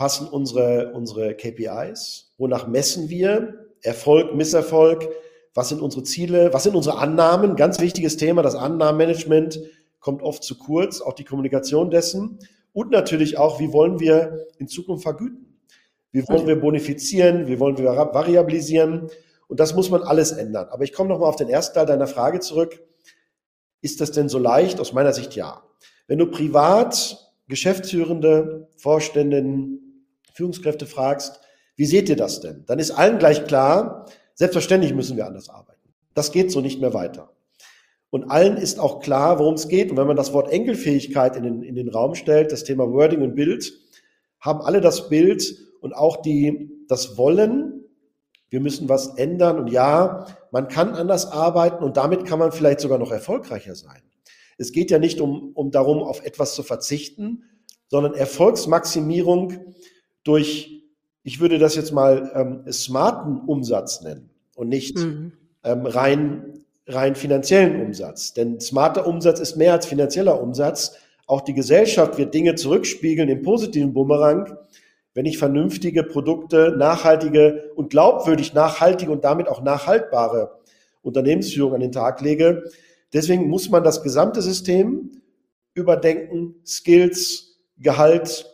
passen 0.00 0.28
unsere, 0.28 0.92
unsere 0.94 1.34
KPIs? 1.34 2.32
Wonach 2.38 2.66
messen 2.66 3.10
wir 3.10 3.66
Erfolg, 3.82 4.34
Misserfolg? 4.34 5.06
Was 5.52 5.68
sind 5.68 5.82
unsere 5.82 6.04
Ziele? 6.04 6.54
Was 6.54 6.62
sind 6.62 6.74
unsere 6.74 6.96
Annahmen? 6.96 7.54
Ganz 7.54 7.80
wichtiges 7.80 8.16
Thema. 8.16 8.40
Das 8.40 8.54
Annahmenmanagement 8.54 9.60
kommt 9.98 10.22
oft 10.22 10.42
zu 10.42 10.56
kurz, 10.56 11.02
auch 11.02 11.12
die 11.12 11.24
Kommunikation 11.24 11.90
dessen. 11.90 12.38
Und 12.72 12.90
natürlich 12.90 13.36
auch, 13.36 13.60
wie 13.60 13.74
wollen 13.74 14.00
wir 14.00 14.46
in 14.56 14.68
Zukunft 14.68 15.02
vergüten? 15.02 15.58
Wie 16.12 16.26
wollen 16.28 16.46
wir 16.46 16.58
bonifizieren? 16.58 17.46
Wie 17.46 17.60
wollen 17.60 17.76
wir 17.76 17.84
variabilisieren? 17.84 19.10
Und 19.48 19.60
das 19.60 19.74
muss 19.74 19.90
man 19.90 20.02
alles 20.02 20.32
ändern. 20.32 20.68
Aber 20.70 20.82
ich 20.84 20.94
komme 20.94 21.10
nochmal 21.10 21.28
auf 21.28 21.36
den 21.36 21.50
ersten 21.50 21.74
Teil 21.74 21.84
deiner 21.84 22.06
Frage 22.06 22.40
zurück. 22.40 22.82
Ist 23.82 24.00
das 24.00 24.12
denn 24.12 24.30
so 24.30 24.38
leicht? 24.38 24.80
Aus 24.80 24.94
meiner 24.94 25.12
Sicht 25.12 25.36
ja. 25.36 25.62
Wenn 26.06 26.16
du 26.16 26.24
privat 26.24 27.18
Geschäftsführende, 27.48 28.68
Vorständinnen, 28.78 29.89
Führungskräfte 30.34 30.86
fragst, 30.86 31.40
wie 31.76 31.86
seht 31.86 32.08
ihr 32.08 32.16
das 32.16 32.40
denn? 32.40 32.64
Dann 32.66 32.78
ist 32.78 32.90
allen 32.90 33.18
gleich 33.18 33.46
klar, 33.46 34.06
selbstverständlich 34.34 34.94
müssen 34.94 35.16
wir 35.16 35.26
anders 35.26 35.48
arbeiten. 35.48 35.94
Das 36.14 36.32
geht 36.32 36.50
so 36.50 36.60
nicht 36.60 36.80
mehr 36.80 36.94
weiter. 36.94 37.30
Und 38.10 38.30
allen 38.30 38.56
ist 38.56 38.80
auch 38.80 39.00
klar, 39.00 39.38
worum 39.38 39.54
es 39.54 39.68
geht. 39.68 39.90
Und 39.90 39.96
wenn 39.96 40.06
man 40.06 40.16
das 40.16 40.32
Wort 40.32 40.52
Enkelfähigkeit 40.52 41.36
in 41.36 41.44
den, 41.44 41.62
in 41.62 41.76
den 41.76 41.88
Raum 41.88 42.14
stellt, 42.14 42.50
das 42.50 42.64
Thema 42.64 42.90
Wording 42.90 43.22
und 43.22 43.34
Bild, 43.36 43.72
haben 44.40 44.60
alle 44.60 44.80
das 44.80 45.08
Bild 45.08 45.56
und 45.80 45.94
auch 45.94 46.16
die, 46.20 46.70
das 46.88 47.16
Wollen, 47.16 47.84
wir 48.50 48.60
müssen 48.60 48.88
was 48.88 49.16
ändern. 49.16 49.60
Und 49.60 49.68
ja, 49.68 50.26
man 50.50 50.66
kann 50.66 50.94
anders 50.94 51.26
arbeiten 51.26 51.84
und 51.84 51.96
damit 51.96 52.24
kann 52.24 52.40
man 52.40 52.50
vielleicht 52.50 52.80
sogar 52.80 52.98
noch 52.98 53.12
erfolgreicher 53.12 53.76
sein. 53.76 54.02
Es 54.58 54.72
geht 54.72 54.90
ja 54.90 54.98
nicht 54.98 55.20
um, 55.20 55.52
um 55.54 55.70
darum, 55.70 56.02
auf 56.02 56.24
etwas 56.24 56.54
zu 56.54 56.62
verzichten, 56.62 57.44
sondern 57.88 58.14
Erfolgsmaximierung 58.14 59.74
durch, 60.24 60.82
ich 61.22 61.40
würde 61.40 61.58
das 61.58 61.74
jetzt 61.76 61.92
mal 61.92 62.30
ähm, 62.34 62.72
smarten 62.72 63.40
Umsatz 63.46 64.02
nennen 64.02 64.30
und 64.54 64.68
nicht 64.68 64.98
mhm. 64.98 65.32
ähm, 65.64 65.86
rein, 65.86 66.64
rein 66.86 67.14
finanziellen 67.14 67.80
Umsatz. 67.80 68.34
Denn 68.34 68.60
smarter 68.60 69.06
Umsatz 69.06 69.40
ist 69.40 69.56
mehr 69.56 69.72
als 69.72 69.86
finanzieller 69.86 70.40
Umsatz. 70.40 70.96
Auch 71.26 71.42
die 71.42 71.54
Gesellschaft 71.54 72.18
wird 72.18 72.34
Dinge 72.34 72.54
zurückspiegeln 72.56 73.28
im 73.28 73.42
positiven 73.42 73.92
Bumerang, 73.92 74.56
wenn 75.14 75.26
ich 75.26 75.38
vernünftige 75.38 76.02
Produkte, 76.02 76.74
nachhaltige 76.76 77.70
und 77.74 77.90
glaubwürdig 77.90 78.54
nachhaltige 78.54 79.10
und 79.10 79.24
damit 79.24 79.48
auch 79.48 79.62
nachhaltbare 79.62 80.58
Unternehmensführung 81.02 81.74
an 81.74 81.80
den 81.80 81.92
Tag 81.92 82.20
lege. 82.20 82.64
Deswegen 83.12 83.48
muss 83.48 83.70
man 83.70 83.82
das 83.82 84.02
gesamte 84.02 84.42
System 84.42 85.12
überdenken, 85.74 86.56
Skills, 86.64 87.58
Gehalt, 87.78 88.49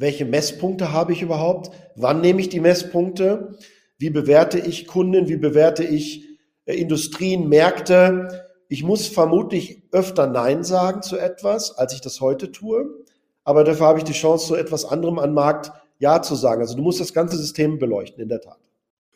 welche 0.00 0.24
Messpunkte 0.24 0.92
habe 0.92 1.12
ich 1.12 1.22
überhaupt, 1.22 1.70
wann 1.94 2.20
nehme 2.20 2.40
ich 2.40 2.48
die 2.48 2.60
Messpunkte, 2.60 3.56
wie 3.98 4.10
bewerte 4.10 4.58
ich 4.58 4.86
Kunden, 4.86 5.28
wie 5.28 5.36
bewerte 5.36 5.84
ich 5.84 6.28
äh, 6.66 6.74
Industrien, 6.74 7.48
Märkte. 7.48 8.46
Ich 8.68 8.82
muss 8.82 9.06
vermutlich 9.06 9.82
öfter 9.92 10.26
Nein 10.26 10.64
sagen 10.64 11.02
zu 11.02 11.16
etwas, 11.16 11.76
als 11.76 11.94
ich 11.94 12.00
das 12.00 12.20
heute 12.20 12.52
tue, 12.52 13.04
aber 13.44 13.64
dafür 13.64 13.86
habe 13.86 13.98
ich 13.98 14.04
die 14.04 14.12
Chance, 14.12 14.48
zu 14.48 14.54
etwas 14.56 14.84
anderem 14.84 15.18
an 15.18 15.32
Markt 15.32 15.72
Ja 15.98 16.20
zu 16.20 16.34
sagen. 16.34 16.60
Also 16.60 16.76
du 16.76 16.82
musst 16.82 17.00
das 17.00 17.14
ganze 17.14 17.36
System 17.36 17.78
beleuchten, 17.78 18.22
in 18.22 18.28
der 18.28 18.40
Tat. 18.40 18.58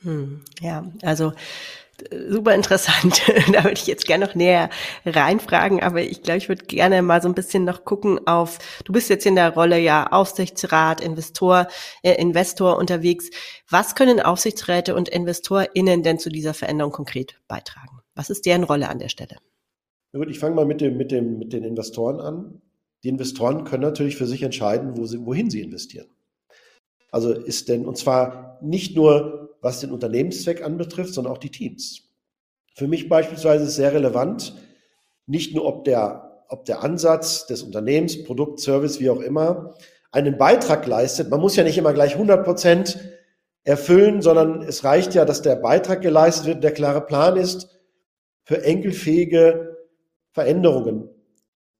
Hm, 0.02 0.40
ja, 0.60 0.90
also 1.02 1.32
super 2.28 2.54
interessant. 2.54 3.22
da 3.52 3.64
würde 3.64 3.72
ich 3.72 3.86
jetzt 3.86 4.06
gerne 4.06 4.26
noch 4.26 4.34
näher 4.34 4.70
reinfragen, 5.04 5.82
aber 5.82 6.02
ich 6.02 6.22
glaube, 6.22 6.38
ich 6.38 6.48
würde 6.48 6.64
gerne 6.64 7.02
mal 7.02 7.22
so 7.22 7.28
ein 7.28 7.34
bisschen 7.34 7.64
noch 7.64 7.84
gucken 7.84 8.26
auf, 8.26 8.58
du 8.84 8.92
bist 8.92 9.08
jetzt 9.10 9.26
in 9.26 9.34
der 9.34 9.54
Rolle 9.54 9.78
ja 9.78 10.06
Aufsichtsrat, 10.06 11.00
Investor, 11.00 11.68
äh, 12.02 12.20
Investor 12.20 12.76
unterwegs. 12.76 13.30
Was 13.68 13.94
können 13.94 14.20
Aufsichtsräte 14.20 14.94
und 14.94 15.08
InvestorInnen 15.08 16.02
denn 16.02 16.18
zu 16.18 16.30
dieser 16.30 16.54
Veränderung 16.54 16.92
konkret 16.92 17.40
beitragen? 17.48 18.00
Was 18.14 18.30
ist 18.30 18.46
deren 18.46 18.64
Rolle 18.64 18.88
an 18.88 18.98
der 18.98 19.08
Stelle? 19.08 19.36
Na 20.12 20.18
gut, 20.18 20.30
ich 20.30 20.38
fange 20.38 20.54
mal 20.54 20.66
mit, 20.66 20.80
dem, 20.80 20.96
mit, 20.96 21.12
dem, 21.12 21.38
mit 21.38 21.52
den 21.52 21.64
Investoren 21.64 22.20
an. 22.20 22.62
Die 23.04 23.08
Investoren 23.08 23.64
können 23.64 23.82
natürlich 23.82 24.16
für 24.16 24.26
sich 24.26 24.42
entscheiden, 24.42 24.96
wo 24.96 25.06
sie, 25.06 25.24
wohin 25.24 25.50
sie 25.50 25.62
investieren. 25.62 26.08
Also 27.12 27.32
ist 27.32 27.68
denn, 27.68 27.86
und 27.86 27.96
zwar 27.96 28.58
nicht 28.60 28.94
nur 28.94 29.49
was 29.60 29.80
den 29.80 29.90
Unternehmenszweck 29.90 30.64
anbetrifft, 30.64 31.14
sondern 31.14 31.32
auch 31.32 31.38
die 31.38 31.50
Teams. 31.50 32.02
Für 32.74 32.88
mich 32.88 33.08
beispielsweise 33.08 33.64
ist 33.64 33.76
sehr 33.76 33.92
relevant, 33.92 34.54
nicht 35.26 35.54
nur 35.54 35.66
ob 35.66 35.84
der, 35.84 36.44
ob 36.48 36.64
der 36.64 36.82
Ansatz 36.82 37.46
des 37.46 37.62
Unternehmens, 37.62 38.24
Produkt, 38.24 38.60
Service, 38.60 39.00
wie 39.00 39.10
auch 39.10 39.20
immer, 39.20 39.74
einen 40.12 40.38
Beitrag 40.38 40.86
leistet. 40.86 41.30
Man 41.30 41.40
muss 41.40 41.56
ja 41.56 41.64
nicht 41.64 41.78
immer 41.78 41.92
gleich 41.92 42.14
100 42.14 42.44
Prozent 42.44 42.98
erfüllen, 43.62 44.22
sondern 44.22 44.62
es 44.62 44.84
reicht 44.84 45.14
ja, 45.14 45.24
dass 45.24 45.42
der 45.42 45.56
Beitrag 45.56 46.00
geleistet 46.00 46.46
wird, 46.46 46.64
der 46.64 46.72
klare 46.72 47.02
Plan 47.02 47.36
ist, 47.36 47.68
für 48.44 48.64
enkelfähige 48.64 49.76
Veränderungen 50.32 51.08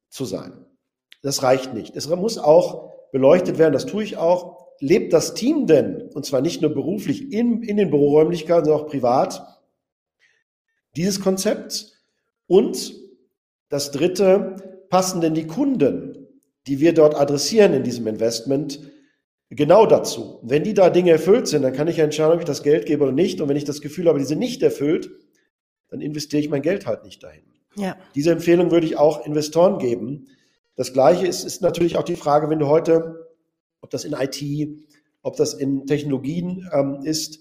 zu 0.09 0.25
sein. 0.25 0.65
Das 1.23 1.43
reicht 1.43 1.75
nicht. 1.75 1.97
Es 1.97 2.09
muss 2.09 2.39
auch 2.39 2.93
beleuchtet 3.13 3.59
werden, 3.59 3.73
das 3.73 3.87
tue 3.87 4.05
ich 4.05 4.17
auch, 4.17 4.60
lebt 4.81 5.13
das 5.13 5.35
Team 5.35 5.67
denn, 5.67 6.11
und 6.15 6.27
zwar 6.27 6.41
nicht 6.41 6.63
nur 6.63 6.73
beruflich 6.73 7.33
in, 7.33 7.63
in 7.63 7.77
den 7.77 7.91
Büroräumlichkeiten, 7.91 8.65
sondern 8.65 8.85
auch 8.85 8.91
privat, 8.91 9.61
dieses 10.97 11.21
Konzept? 11.21 11.93
Und 12.47 12.95
das 13.69 13.93
dritte, 13.93 14.57
passen 14.89 15.21
denn 15.21 15.35
die 15.35 15.47
Kunden, 15.47 16.27
die 16.67 16.81
wir 16.81 16.93
dort 16.93 17.15
adressieren 17.15 17.73
in 17.73 17.85
diesem 17.85 18.07
Investment, 18.09 18.81
genau 19.51 19.87
dazu? 19.87 20.41
Wenn 20.43 20.65
die 20.65 20.75
da 20.75 20.91
Dinge 20.91 21.13
erfüllt 21.13 21.47
sind, 21.47 21.63
dann 21.63 21.73
kann 21.73 21.87
ich 21.87 21.99
entscheiden, 21.99 22.33
ob 22.33 22.41
ich 22.41 22.47
das 22.47 22.63
Geld 22.63 22.87
gebe 22.87 23.05
oder 23.05 23.13
nicht. 23.13 23.41
Und 23.41 23.49
wenn 23.49 23.57
ich 23.57 23.65
das 23.65 23.81
Gefühl 23.81 24.09
habe, 24.09 24.19
die 24.19 24.25
sind 24.25 24.41
nicht 24.41 24.63
erfüllt, 24.63 25.11
dann 25.89 26.01
investiere 26.01 26.43
ich 26.43 26.51
mein 26.51 26.63
Geld 26.63 26.87
halt 26.87 27.05
nicht 27.05 27.23
dahin. 27.23 27.43
Ja. 27.77 27.97
Diese 28.15 28.33
Empfehlung 28.33 28.71
würde 28.71 28.87
ich 28.87 28.97
auch 28.97 29.25
Investoren 29.25 29.79
geben. 29.79 30.27
Das 30.75 30.93
Gleiche 30.93 31.27
ist, 31.27 31.45
ist 31.45 31.63
natürlich 31.63 31.97
auch 31.97 32.03
die 32.03 32.17
Frage, 32.17 32.51
wenn 32.51 32.59
du 32.59 32.67
heute 32.67 33.30
ob 33.81 33.91
das 33.91 34.05
in 34.05 34.13
IT, 34.13 34.69
ob 35.23 35.37
das 35.37 35.55
in 35.55 35.87
Technologien 35.87 36.69
ähm, 36.73 37.01
ist, 37.03 37.41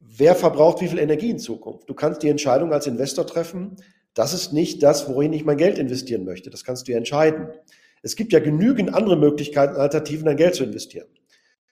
wer 0.00 0.34
verbraucht 0.34 0.80
wie 0.80 0.88
viel 0.88 0.98
Energie 0.98 1.30
in 1.30 1.38
Zukunft. 1.38 1.88
Du 1.88 1.94
kannst 1.94 2.22
die 2.22 2.28
Entscheidung 2.28 2.72
als 2.72 2.86
Investor 2.86 3.26
treffen, 3.26 3.76
das 4.14 4.32
ist 4.32 4.52
nicht 4.52 4.82
das, 4.82 5.08
worin 5.08 5.32
ich 5.32 5.44
mein 5.44 5.56
Geld 5.56 5.78
investieren 5.78 6.24
möchte. 6.24 6.50
Das 6.50 6.64
kannst 6.64 6.86
du 6.86 6.92
ja 6.92 6.98
entscheiden. 6.98 7.48
Es 8.02 8.14
gibt 8.16 8.32
ja 8.32 8.38
genügend 8.38 8.94
andere 8.94 9.16
Möglichkeiten, 9.16 9.76
Alternativen, 9.76 10.26
dein 10.26 10.36
Geld 10.36 10.54
zu 10.54 10.62
investieren. 10.62 11.08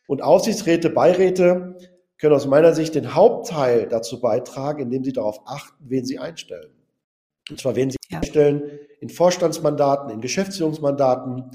Und 0.09 0.23
Aufsichtsräte, 0.23 0.91
Beiräte 0.91 1.77
können 2.19 2.35
aus 2.35 2.47
meiner 2.47 2.75
Sicht 2.75 2.95
den 2.95 3.15
Hauptteil 3.15 3.87
dazu 3.89 4.21
beitragen, 4.21 4.83
indem 4.83 5.05
sie 5.05 5.13
darauf 5.13 5.41
achten, 5.47 5.85
wen 5.89 6.05
sie 6.05 6.19
einstellen. 6.19 6.73
Und 7.51 7.61
zwar 7.61 7.77
wen 7.77 7.91
sie 7.91 7.97
ja. 8.11 8.19
einstellen 8.19 8.63
in 9.01 9.09
Vorstandsmandaten, 9.09 10.11
in 10.11 10.21
Geschäftsführungsmandaten 10.21 11.51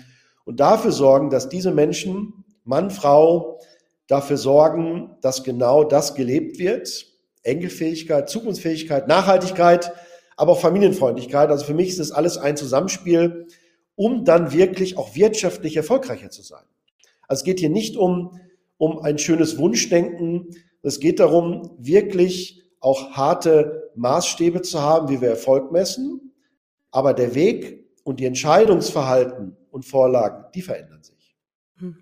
und 0.48 0.62
dafür 0.62 0.94
sorgen, 0.94 1.30
dass 1.30 1.50
diese 1.50 1.72
Menschen, 1.72 2.46
Mann, 2.64 2.90
Frau, 2.90 3.60
dafür 4.08 4.38
sorgen, 4.38 5.18
dass 5.20 5.44
genau 5.44 5.84
das 5.84 6.16
gelebt 6.16 6.58
wird. 6.58 7.06
Enkelfähigkeit, 7.44 8.30
Zukunftsfähigkeit, 8.30 9.10
Nachhaltigkeit, 9.10 9.92
aber 10.38 10.54
auch 10.54 10.62
Familienfreundlichkeit. 10.62 11.50
Also 11.50 11.66
für 11.66 11.74
mich 11.74 11.90
ist 11.90 12.00
das 12.00 12.12
alles 12.12 12.38
ein 12.38 12.56
Zusammenspiel, 12.56 13.48
um 13.96 14.24
dann 14.24 14.54
wirklich 14.54 14.98
auch 14.98 15.16
wirtschaftlich 15.16 15.76
erfolgreicher 15.76 16.30
zu 16.30 16.44
sein. 16.44 16.64
Also 17.28 17.42
es 17.42 17.44
geht 17.44 17.60
hier 17.60 17.70
nicht 17.70 17.98
um, 17.98 18.40
um 18.78 19.00
ein 19.00 19.18
schönes 19.18 19.58
Wunschdenken. 19.58 20.56
Es 20.82 21.02
geht 21.02 21.20
darum, 21.20 21.72
wirklich 21.78 22.64
auch 22.80 23.12
harte 23.12 23.92
Maßstäbe 23.96 24.62
zu 24.62 24.82
haben, 24.82 25.10
wie 25.10 25.20
wir 25.20 25.28
Erfolg 25.28 25.74
messen. 25.74 26.32
Aber 26.90 27.14
der 27.14 27.36
Weg 27.36 27.86
und 28.06 28.22
die 28.22 28.26
Entscheidungsverhalten 28.26 29.58
und 29.78 29.84
Vorlagen, 29.84 30.46
die 30.54 30.62
verändern 30.62 31.04
sich. 31.04 31.36
Hm. 31.78 31.98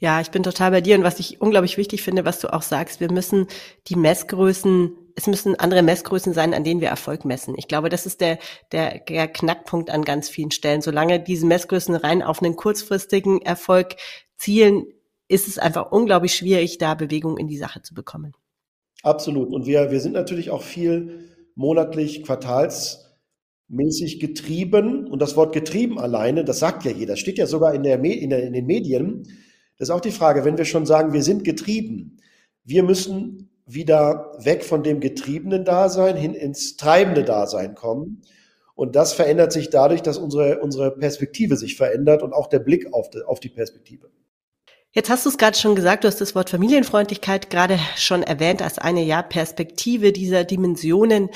Ja, 0.00 0.20
ich 0.20 0.30
bin 0.30 0.42
total 0.42 0.70
bei 0.70 0.80
dir 0.80 0.96
und 0.96 1.02
was 1.02 1.18
ich 1.18 1.40
unglaublich 1.40 1.76
wichtig 1.76 2.02
finde, 2.02 2.24
was 2.24 2.40
du 2.40 2.52
auch 2.52 2.62
sagst, 2.62 3.00
wir 3.00 3.10
müssen 3.10 3.46
die 3.88 3.96
Messgrößen, 3.96 4.92
es 5.16 5.26
müssen 5.26 5.58
andere 5.58 5.82
Messgrößen 5.82 6.32
sein, 6.32 6.54
an 6.54 6.62
denen 6.62 6.80
wir 6.80 6.88
Erfolg 6.88 7.24
messen. 7.24 7.54
Ich 7.56 7.66
glaube, 7.66 7.88
das 7.88 8.06
ist 8.06 8.20
der, 8.20 8.38
der, 8.70 8.98
der 9.00 9.26
Knackpunkt 9.26 9.90
an 9.90 10.04
ganz 10.04 10.28
vielen 10.28 10.52
Stellen. 10.52 10.82
Solange 10.82 11.18
diese 11.18 11.46
Messgrößen 11.46 11.96
rein 11.96 12.22
auf 12.22 12.42
einen 12.42 12.54
kurzfristigen 12.54 13.42
Erfolg 13.42 13.96
zielen, 14.36 14.86
ist 15.26 15.48
es 15.48 15.58
einfach 15.58 15.90
unglaublich 15.90 16.34
schwierig, 16.34 16.78
da 16.78 16.94
Bewegung 16.94 17.36
in 17.36 17.48
die 17.48 17.58
Sache 17.58 17.82
zu 17.82 17.94
bekommen. 17.94 18.34
Absolut. 19.02 19.48
Und 19.50 19.66
wir, 19.66 19.90
wir 19.90 20.00
sind 20.00 20.12
natürlich 20.12 20.50
auch 20.50 20.62
viel 20.62 21.28
monatlich, 21.54 22.22
quartals 22.22 23.07
mäßig 23.68 24.20
getrieben. 24.20 25.06
Und 25.06 25.20
das 25.20 25.36
Wort 25.36 25.52
getrieben 25.52 25.98
alleine, 25.98 26.44
das 26.44 26.58
sagt 26.58 26.84
ja 26.84 26.90
jeder, 26.90 27.16
steht 27.16 27.38
ja 27.38 27.46
sogar 27.46 27.74
in, 27.74 27.82
der, 27.82 28.02
in, 28.02 28.30
der, 28.30 28.42
in 28.42 28.52
den 28.52 28.66
Medien. 28.66 29.24
Das 29.76 29.88
ist 29.88 29.94
auch 29.94 30.00
die 30.00 30.10
Frage, 30.10 30.44
wenn 30.44 30.58
wir 30.58 30.64
schon 30.64 30.86
sagen, 30.86 31.12
wir 31.12 31.22
sind 31.22 31.44
getrieben, 31.44 32.18
wir 32.64 32.82
müssen 32.82 33.50
wieder 33.66 34.32
weg 34.38 34.64
von 34.64 34.82
dem 34.82 35.00
getriebenen 35.00 35.64
Dasein 35.64 36.16
hin 36.16 36.34
ins 36.34 36.76
treibende 36.76 37.22
Dasein 37.22 37.74
kommen. 37.74 38.22
Und 38.74 38.96
das 38.96 39.12
verändert 39.12 39.52
sich 39.52 39.70
dadurch, 39.70 40.02
dass 40.02 40.18
unsere, 40.18 40.60
unsere 40.60 40.92
Perspektive 40.92 41.56
sich 41.56 41.76
verändert 41.76 42.22
und 42.22 42.32
auch 42.32 42.46
der 42.46 42.60
Blick 42.60 42.92
auf 42.92 43.10
die, 43.10 43.22
auf 43.22 43.40
die 43.40 43.48
Perspektive. 43.48 44.08
Jetzt 44.92 45.10
hast 45.10 45.26
du 45.26 45.30
es 45.30 45.36
gerade 45.36 45.56
schon 45.56 45.74
gesagt, 45.74 46.04
du 46.04 46.08
hast 46.08 46.20
das 46.20 46.34
Wort 46.34 46.48
Familienfreundlichkeit 46.48 47.50
gerade 47.50 47.78
schon 47.96 48.22
erwähnt 48.22 48.62
als 48.62 48.78
eine 48.78 49.02
ja 49.02 49.22
Perspektive 49.22 50.12
dieser 50.12 50.44
Dimensionen. 50.44 51.28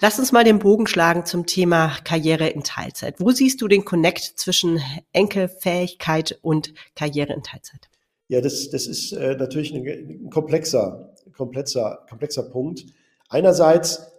Lass 0.00 0.18
uns 0.18 0.32
mal 0.32 0.42
den 0.42 0.58
Bogen 0.58 0.88
schlagen 0.88 1.24
zum 1.24 1.46
Thema 1.46 1.96
Karriere 2.02 2.48
in 2.48 2.64
Teilzeit. 2.64 3.20
Wo 3.20 3.30
siehst 3.30 3.62
du 3.62 3.68
den 3.68 3.84
Connect 3.84 4.34
zwischen 4.36 4.80
Enkelfähigkeit 5.12 6.38
und 6.42 6.74
Karriere 6.96 7.32
in 7.32 7.44
Teilzeit? 7.44 7.88
Ja, 8.26 8.40
das, 8.40 8.70
das 8.70 8.88
ist 8.88 9.12
äh, 9.12 9.36
natürlich 9.36 9.72
ein, 9.72 9.86
ein 9.86 10.30
komplexer, 10.30 11.14
komplexer, 11.36 12.04
komplexer 12.08 12.42
Punkt. 12.42 12.86
Einerseits 13.28 14.10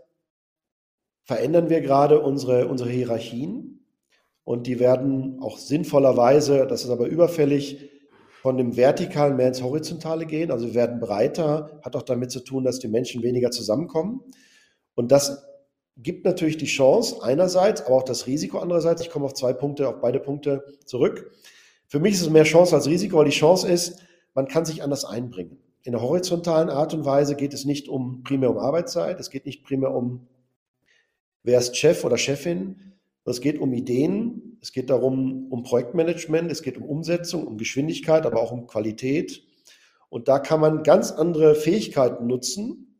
verändern 1.23 1.69
wir 1.69 1.81
gerade 1.81 2.21
unsere, 2.21 2.67
unsere 2.67 2.91
Hierarchien 2.91 3.85
und 4.45 4.67
die 4.67 4.79
werden 4.79 5.39
auch 5.41 5.57
sinnvollerweise, 5.57 6.67
das 6.67 6.85
ist 6.85 6.89
aber 6.89 7.07
überfällig, 7.07 7.89
von 8.41 8.57
dem 8.57 8.77
Vertikalen 8.77 9.35
mehr 9.35 9.47
ins 9.47 9.63
Horizontale 9.63 10.27
gehen. 10.27 10.51
Also 10.51 10.67
wir 10.67 10.75
werden 10.75 10.99
breiter, 10.99 11.81
hat 11.83 11.95
auch 11.95 12.03
damit 12.03 12.29
zu 12.29 12.41
tun, 12.41 12.63
dass 12.63 12.77
die 12.77 12.87
Menschen 12.87 13.23
weniger 13.23 13.49
zusammenkommen. 13.49 14.21
Und 14.93 15.11
das 15.11 15.43
gibt 15.97 16.25
natürlich 16.25 16.57
die 16.57 16.65
Chance 16.65 17.23
einerseits, 17.23 17.81
aber 17.81 17.95
auch 17.95 18.03
das 18.03 18.27
Risiko 18.27 18.59
andererseits. 18.59 19.01
Ich 19.01 19.09
komme 19.09 19.25
auf 19.25 19.33
zwei 19.33 19.53
Punkte, 19.53 19.87
auf 19.87 20.01
beide 20.01 20.19
Punkte 20.19 20.63
zurück. 20.85 21.31
Für 21.87 21.99
mich 21.99 22.15
ist 22.15 22.21
es 22.21 22.29
mehr 22.29 22.43
Chance 22.43 22.75
als 22.75 22.87
Risiko, 22.87 23.17
weil 23.17 23.25
die 23.25 23.31
Chance 23.31 23.67
ist, 23.67 24.01
man 24.33 24.47
kann 24.47 24.65
sich 24.65 24.83
anders 24.83 25.05
einbringen. 25.05 25.57
In 25.83 25.93
der 25.93 26.01
horizontalen 26.01 26.69
Art 26.69 26.93
und 26.93 27.05
Weise 27.05 27.35
geht 27.35 27.53
es 27.53 27.63
nicht 27.63 27.87
um 27.87 28.23
primär 28.23 28.49
um 28.49 28.57
Arbeitszeit, 28.57 29.19
es 29.19 29.29
geht 29.29 29.45
nicht 29.45 29.63
primär 29.63 29.93
um, 29.93 30.27
wer 31.43 31.59
ist 31.59 31.77
Chef 31.77 32.03
oder 32.03 32.17
Chefin, 32.17 32.93
es 33.23 33.39
geht 33.39 33.59
um 33.59 33.71
Ideen, 33.73 34.55
Es 34.65 34.71
geht 34.71 34.89
darum, 34.89 35.45
um 35.51 35.61
Projektmanagement, 35.61 36.51
es 36.51 36.63
geht 36.63 36.77
um 36.77 36.85
Umsetzung, 36.85 37.45
um 37.45 37.55
Geschwindigkeit, 37.55 38.25
aber 38.25 38.41
auch 38.41 38.51
um 38.51 38.65
Qualität. 38.65 39.43
Und 40.09 40.27
da 40.27 40.39
kann 40.39 40.59
man 40.59 40.81
ganz 40.81 41.11
andere 41.11 41.53
Fähigkeiten 41.53 42.25
nutzen, 42.25 42.94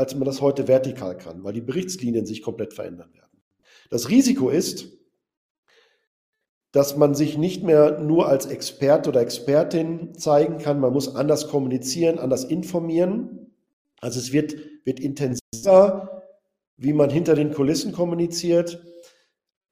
als 0.00 0.14
man 0.14 0.24
das 0.24 0.40
heute 0.40 0.66
vertikal 0.66 1.16
kann, 1.16 1.44
weil 1.44 1.52
die 1.52 1.60
Berichtslinien 1.60 2.26
sich 2.26 2.42
komplett 2.42 2.74
verändern 2.74 3.12
werden. 3.12 3.42
Das 3.90 4.08
Risiko 4.08 4.48
ist, 4.48 4.88
dass 6.72 6.96
man 6.96 7.14
sich 7.14 7.36
nicht 7.36 7.62
mehr 7.62 8.00
nur 8.00 8.28
als 8.28 8.46
Experte 8.46 9.10
oder 9.10 9.20
Expertin 9.20 10.14
zeigen 10.14 10.58
kann. 10.58 10.80
Man 10.80 10.92
muss 10.92 11.14
anders 11.14 11.48
kommunizieren, 11.48 12.18
anders 12.18 12.44
informieren. 12.44 13.52
Also 14.00 14.20
es 14.20 14.32
wird, 14.32 14.56
wird 14.84 15.00
intensiver, 15.00 16.22
wie 16.76 16.92
man 16.92 17.10
hinter 17.10 17.34
den 17.34 17.52
Kulissen 17.52 17.92
kommuniziert. 17.92 18.82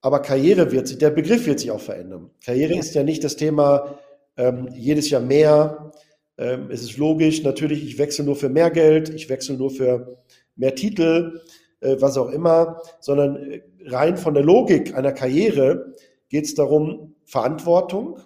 Aber 0.00 0.20
Karriere 0.20 0.73
wird 0.73 0.88
sich, 0.88 0.99
der 0.99 1.11
Begriff 1.11 1.47
wird 1.47 1.61
sich 1.61 1.70
auch 1.70 1.80
verändern. 1.80 2.30
Karriere 2.44 2.75
ja. 2.75 2.80
ist 2.80 2.94
ja 2.94 3.02
nicht 3.02 3.25
das 3.25 3.37
Thema 3.37 3.99
ähm, 4.37 4.68
jedes 4.75 5.08
Jahr 5.08 5.23
mehr. 5.23 5.92
Ähm, 6.38 6.71
es 6.71 6.83
ist 6.83 6.97
logisch, 6.97 7.42
natürlich, 7.42 7.85
ich 7.85 7.99
wechsle 7.99 8.25
nur 8.25 8.37
für 8.37 8.49
mehr 8.49 8.71
Geld, 8.71 9.09
ich 9.09 9.28
wechsle 9.28 9.57
nur 9.57 9.71
für 9.71 10.18
mehr 10.54 10.75
Titel, 10.75 11.42
äh, 11.80 11.97
was 11.99 12.16
auch 12.16 12.30
immer, 12.30 12.80
sondern 13.00 13.37
äh, 13.37 13.62
rein 13.87 14.16
von 14.16 14.35
der 14.35 14.45
Logik 14.45 14.95
einer 14.95 15.12
Karriere 15.12 15.95
geht 16.28 16.45
es 16.45 16.54
darum, 16.54 17.14
Verantwortung, 17.25 18.21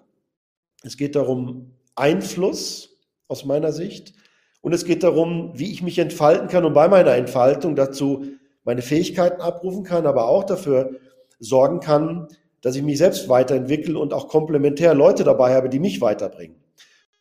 es 0.83 0.97
geht 0.97 1.17
darum, 1.17 1.73
Einfluss 1.95 2.99
aus 3.29 3.45
meiner 3.45 3.73
Sicht 3.73 4.13
und 4.61 4.75
es 4.75 4.85
geht 4.85 5.03
darum, 5.03 5.53
wie 5.55 5.73
ich 5.73 5.83
mich 5.83 5.99
entfalten 5.99 6.49
kann 6.49 6.65
und 6.65 6.75
bei 6.75 6.89
meiner 6.89 7.15
Entfaltung 7.15 7.77
dazu 7.77 8.25
meine 8.65 8.83
Fähigkeiten 8.83 9.41
abrufen 9.41 9.85
kann, 9.85 10.07
aber 10.07 10.29
auch 10.29 10.45
dafür 10.45 10.99
sorgen 11.39 11.81
kann, 11.81 12.29
dass 12.61 12.77
ich 12.77 12.83
mich 12.83 12.99
selbst 12.99 13.29
weiterentwickle 13.29 13.99
und 13.99 14.13
auch 14.13 14.29
komplementär 14.29 14.95
Leute 14.95 15.25
dabei 15.25 15.55
habe, 15.55 15.69
die 15.69 15.81
mich 15.81 16.01
weiterbringen. 16.01 16.62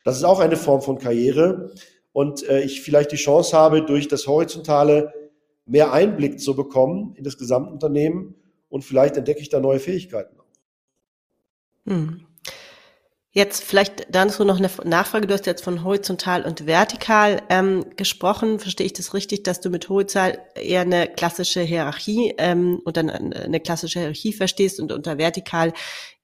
Das 0.03 0.17
ist 0.17 0.23
auch 0.23 0.39
eine 0.39 0.55
Form 0.55 0.81
von 0.81 0.97
Karriere 0.97 1.71
und 2.11 2.47
äh, 2.47 2.61
ich 2.61 2.81
vielleicht 2.81 3.11
die 3.11 3.17
Chance 3.17 3.55
habe, 3.55 3.83
durch 3.83 4.07
das 4.07 4.27
Horizontale 4.27 5.13
mehr 5.65 5.93
Einblick 5.93 6.39
zu 6.39 6.55
bekommen 6.55 7.13
in 7.15 7.23
das 7.23 7.37
Gesamtunternehmen 7.37 8.35
und 8.69 8.83
vielleicht 8.83 9.17
entdecke 9.17 9.41
ich 9.41 9.49
da 9.49 9.59
neue 9.59 9.79
Fähigkeiten. 9.79 10.37
Hm. 11.85 12.25
Jetzt 13.33 13.63
vielleicht 13.63 14.13
dazu 14.13 14.43
noch 14.43 14.57
eine 14.57 14.69
Nachfrage. 14.83 15.25
Du 15.25 15.33
hast 15.33 15.45
jetzt 15.45 15.63
von 15.63 15.85
horizontal 15.85 16.43
und 16.43 16.67
vertikal 16.67 17.41
ähm, 17.49 17.85
gesprochen. 17.95 18.59
Verstehe 18.59 18.85
ich 18.85 18.91
das 18.91 19.13
richtig, 19.13 19.43
dass 19.43 19.61
du 19.61 19.69
mit 19.69 19.87
horizontal 19.87 20.39
eher 20.55 20.81
eine 20.81 21.07
klassische 21.07 21.61
Hierarchie 21.61 22.33
ähm, 22.37 22.81
und 22.83 22.97
dann 22.97 23.09
eine 23.09 23.61
klassische 23.61 23.99
Hierarchie 23.99 24.33
verstehst 24.33 24.81
und 24.81 24.91
unter 24.91 25.17
vertikal 25.17 25.71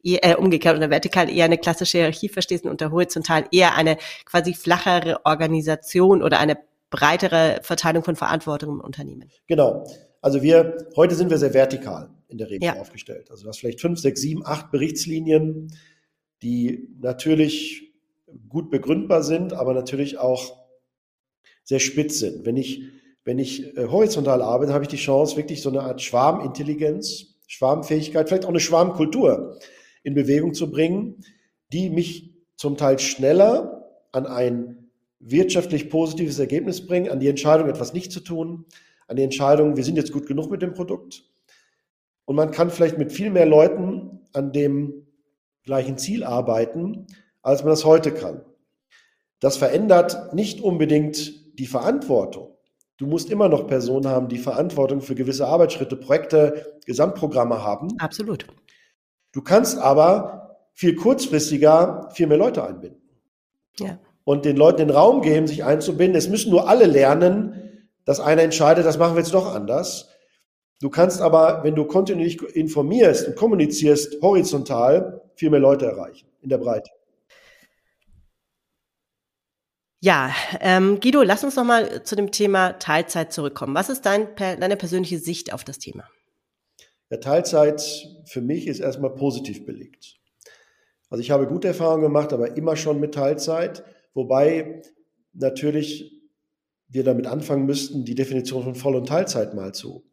äh, 0.03 0.35
umgekehrt 0.35 0.75
unter 0.75 0.89
vertikal 0.89 1.29
eher 1.29 1.45
eine 1.45 1.57
klassische 1.57 1.99
Hierarchie 1.99 2.27
verstehst 2.27 2.65
und 2.65 2.71
unter 2.71 2.91
horizontal 2.91 3.45
eher 3.51 3.75
eine 3.75 3.97
quasi 4.25 4.53
flachere 4.53 5.21
Organisation 5.25 6.21
oder 6.21 6.39
eine 6.39 6.57
breitere 6.89 7.59
Verteilung 7.63 8.03
von 8.03 8.17
Verantwortung 8.17 8.71
im 8.71 8.81
Unternehmen? 8.81 9.29
Genau. 9.47 9.85
Also 10.21 10.41
wir, 10.41 10.89
heute 10.97 11.15
sind 11.15 11.29
wir 11.29 11.37
sehr 11.37 11.53
vertikal 11.53 12.09
in 12.27 12.37
der 12.37 12.49
Regel 12.49 12.65
ja. 12.65 12.73
aufgestellt. 12.75 13.31
Also 13.31 13.43
du 13.43 13.49
hast 13.49 13.59
vielleicht 13.59 13.79
fünf, 13.79 13.99
sechs, 13.99 14.19
sieben, 14.19 14.45
acht 14.45 14.71
Berichtslinien, 14.71 15.71
die 16.41 16.89
natürlich 16.99 17.93
gut 18.49 18.69
begründbar 18.69 19.23
sind, 19.23 19.53
aber 19.53 19.73
natürlich 19.73 20.17
auch 20.17 20.67
sehr 21.63 21.79
spitz 21.79 22.19
sind. 22.19 22.45
Wenn 22.45 22.57
ich, 22.57 22.83
wenn 23.25 23.39
ich 23.39 23.75
äh, 23.77 23.87
horizontal 23.87 24.41
arbeite, 24.41 24.73
habe 24.73 24.83
ich 24.83 24.89
die 24.89 24.97
Chance, 24.97 25.37
wirklich 25.37 25.61
so 25.61 25.69
eine 25.69 25.81
Art 25.81 26.01
Schwarmintelligenz, 26.01 27.35
Schwarmfähigkeit, 27.47 28.27
vielleicht 28.27 28.45
auch 28.45 28.49
eine 28.49 28.59
Schwarmkultur 28.59 29.57
in 30.03 30.13
Bewegung 30.13 30.53
zu 30.53 30.71
bringen, 30.71 31.23
die 31.73 31.89
mich 31.89 32.33
zum 32.55 32.77
Teil 32.77 32.99
schneller 32.99 33.89
an 34.11 34.25
ein 34.25 34.89
wirtschaftlich 35.19 35.89
positives 35.89 36.39
Ergebnis 36.39 36.85
bringen, 36.85 37.09
an 37.09 37.19
die 37.19 37.27
Entscheidung, 37.27 37.67
etwas 37.67 37.93
nicht 37.93 38.11
zu 38.11 38.19
tun, 38.19 38.65
an 39.07 39.15
die 39.15 39.23
Entscheidung, 39.23 39.77
wir 39.77 39.83
sind 39.83 39.95
jetzt 39.95 40.11
gut 40.11 40.27
genug 40.27 40.51
mit 40.51 40.61
dem 40.61 40.73
Produkt. 40.73 41.23
Und 42.25 42.35
man 42.35 42.51
kann 42.51 42.69
vielleicht 42.69 42.97
mit 42.97 43.11
viel 43.11 43.29
mehr 43.29 43.45
Leuten 43.45 44.19
an 44.33 44.51
dem 44.51 45.06
gleichen 45.67 45.99
Ziel 45.99 46.23
arbeiten, 46.23 47.05
als 47.43 47.61
man 47.61 47.69
das 47.69 47.85
heute 47.85 48.11
kann. 48.11 48.41
Das 49.39 49.57
verändert 49.57 50.33
nicht 50.33 50.61
unbedingt 50.61 51.59
die 51.59 51.67
Verantwortung. 51.67 52.55
Du 52.97 53.05
musst 53.05 53.29
immer 53.29 53.47
noch 53.47 53.67
Personen 53.67 54.07
haben, 54.07 54.27
die 54.27 54.39
Verantwortung 54.39 55.01
für 55.01 55.13
gewisse 55.13 55.45
Arbeitsschritte, 55.45 55.95
Projekte, 55.95 56.79
Gesamtprogramme 56.87 57.63
haben. 57.63 57.89
Absolut. 57.99 58.47
Du 59.31 59.43
kannst 59.43 59.77
aber 59.77 60.57
viel 60.73 60.95
kurzfristiger 60.95 62.09
viel 62.13 62.25
mehr 62.25 62.37
Leute 62.37 62.63
einbinden. 62.63 63.01
Ja. 63.79 63.99
Und 64.23 64.45
den 64.45 64.57
Leuten 64.57 64.79
den 64.79 64.89
Raum 64.89 65.21
geben, 65.21 65.45
sich 65.45 65.63
einzubinden. 65.63 66.17
Es 66.17 66.27
müssen 66.27 66.49
nur 66.49 66.67
alle 66.67 66.85
lernen, 66.85 67.89
dass 68.05 68.19
einer 68.19 68.41
entscheidet, 68.41 68.85
das 68.85 68.97
machen 68.97 69.15
wir 69.15 69.21
jetzt 69.21 69.33
doch 69.33 69.53
anders. 69.53 70.09
Du 70.79 70.89
kannst 70.89 71.21
aber, 71.21 71.63
wenn 71.63 71.75
du 71.75 71.85
kontinuierlich 71.85 72.41
informierst 72.55 73.27
und 73.27 73.35
kommunizierst, 73.35 74.21
horizontal, 74.21 75.21
viel 75.35 75.49
mehr 75.49 75.59
Leute 75.59 75.85
erreichen 75.85 76.27
in 76.41 76.49
der 76.49 76.59
Breite. 76.59 76.91
Ja, 79.99 80.31
ähm, 80.59 80.99
Guido, 80.99 81.23
lass 81.23 81.43
uns 81.43 81.55
noch 81.55 81.63
mal 81.63 82.03
zu 82.03 82.15
dem 82.15 82.31
Thema 82.31 82.73
Teilzeit 82.73 83.33
zurückkommen. 83.33 83.73
Was 83.73 83.89
ist 83.89 84.05
dein, 84.05 84.27
deine 84.35 84.77
persönliche 84.77 85.17
Sicht 85.17 85.51
auf 85.51 85.63
das 85.63 85.79
Thema? 85.79 86.07
Ja, 87.09 87.17
Teilzeit 87.17 87.81
für 88.25 88.41
mich 88.41 88.67
ist 88.67 88.79
erstmal 88.79 89.15
positiv 89.15 89.65
belegt. 89.65 90.17
Also 91.09 91.21
ich 91.21 91.31
habe 91.31 91.47
gute 91.47 91.69
Erfahrungen 91.69 92.03
gemacht, 92.03 92.33
aber 92.33 92.55
immer 92.55 92.75
schon 92.75 92.99
mit 92.99 93.15
Teilzeit, 93.15 93.83
wobei 94.13 94.83
natürlich 95.33 96.21
wir 96.89 97.03
damit 97.03 97.25
anfangen 97.25 97.65
müssten, 97.65 98.05
die 98.05 98.15
Definition 98.15 98.63
von 98.63 98.75
Voll- 98.75 98.95
und 98.95 99.07
Teilzeit 99.07 99.55
mal 99.55 99.73
zu 99.73 100.03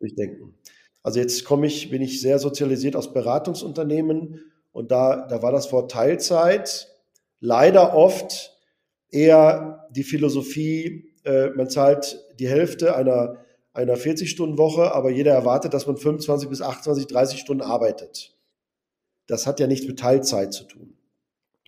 durchdenken. 0.00 0.54
Also 1.02 1.20
jetzt 1.20 1.44
komme 1.44 1.66
ich, 1.66 1.90
bin 1.90 2.02
ich 2.02 2.20
sehr 2.20 2.38
sozialisiert 2.38 2.96
aus 2.96 3.12
Beratungsunternehmen 3.12 4.40
und 4.72 4.90
da, 4.90 5.26
da 5.26 5.42
war 5.42 5.52
das 5.52 5.72
Wort 5.72 5.90
Teilzeit 5.90 6.88
leider 7.40 7.94
oft 7.94 8.56
eher 9.10 9.88
die 9.90 10.04
Philosophie, 10.04 11.14
äh, 11.24 11.50
man 11.50 11.68
zahlt 11.68 12.24
die 12.38 12.48
Hälfte 12.48 12.94
einer, 12.96 13.38
einer 13.72 13.96
40-Stunden-Woche, 13.96 14.94
aber 14.94 15.10
jeder 15.10 15.32
erwartet, 15.32 15.74
dass 15.74 15.86
man 15.86 15.96
25 15.96 16.48
bis 16.48 16.62
28, 16.62 17.06
30 17.06 17.40
Stunden 17.40 17.62
arbeitet. 17.62 18.36
Das 19.26 19.46
hat 19.46 19.60
ja 19.60 19.66
nichts 19.66 19.86
mit 19.86 19.98
Teilzeit 19.98 20.52
zu 20.52 20.64
tun. 20.64 20.96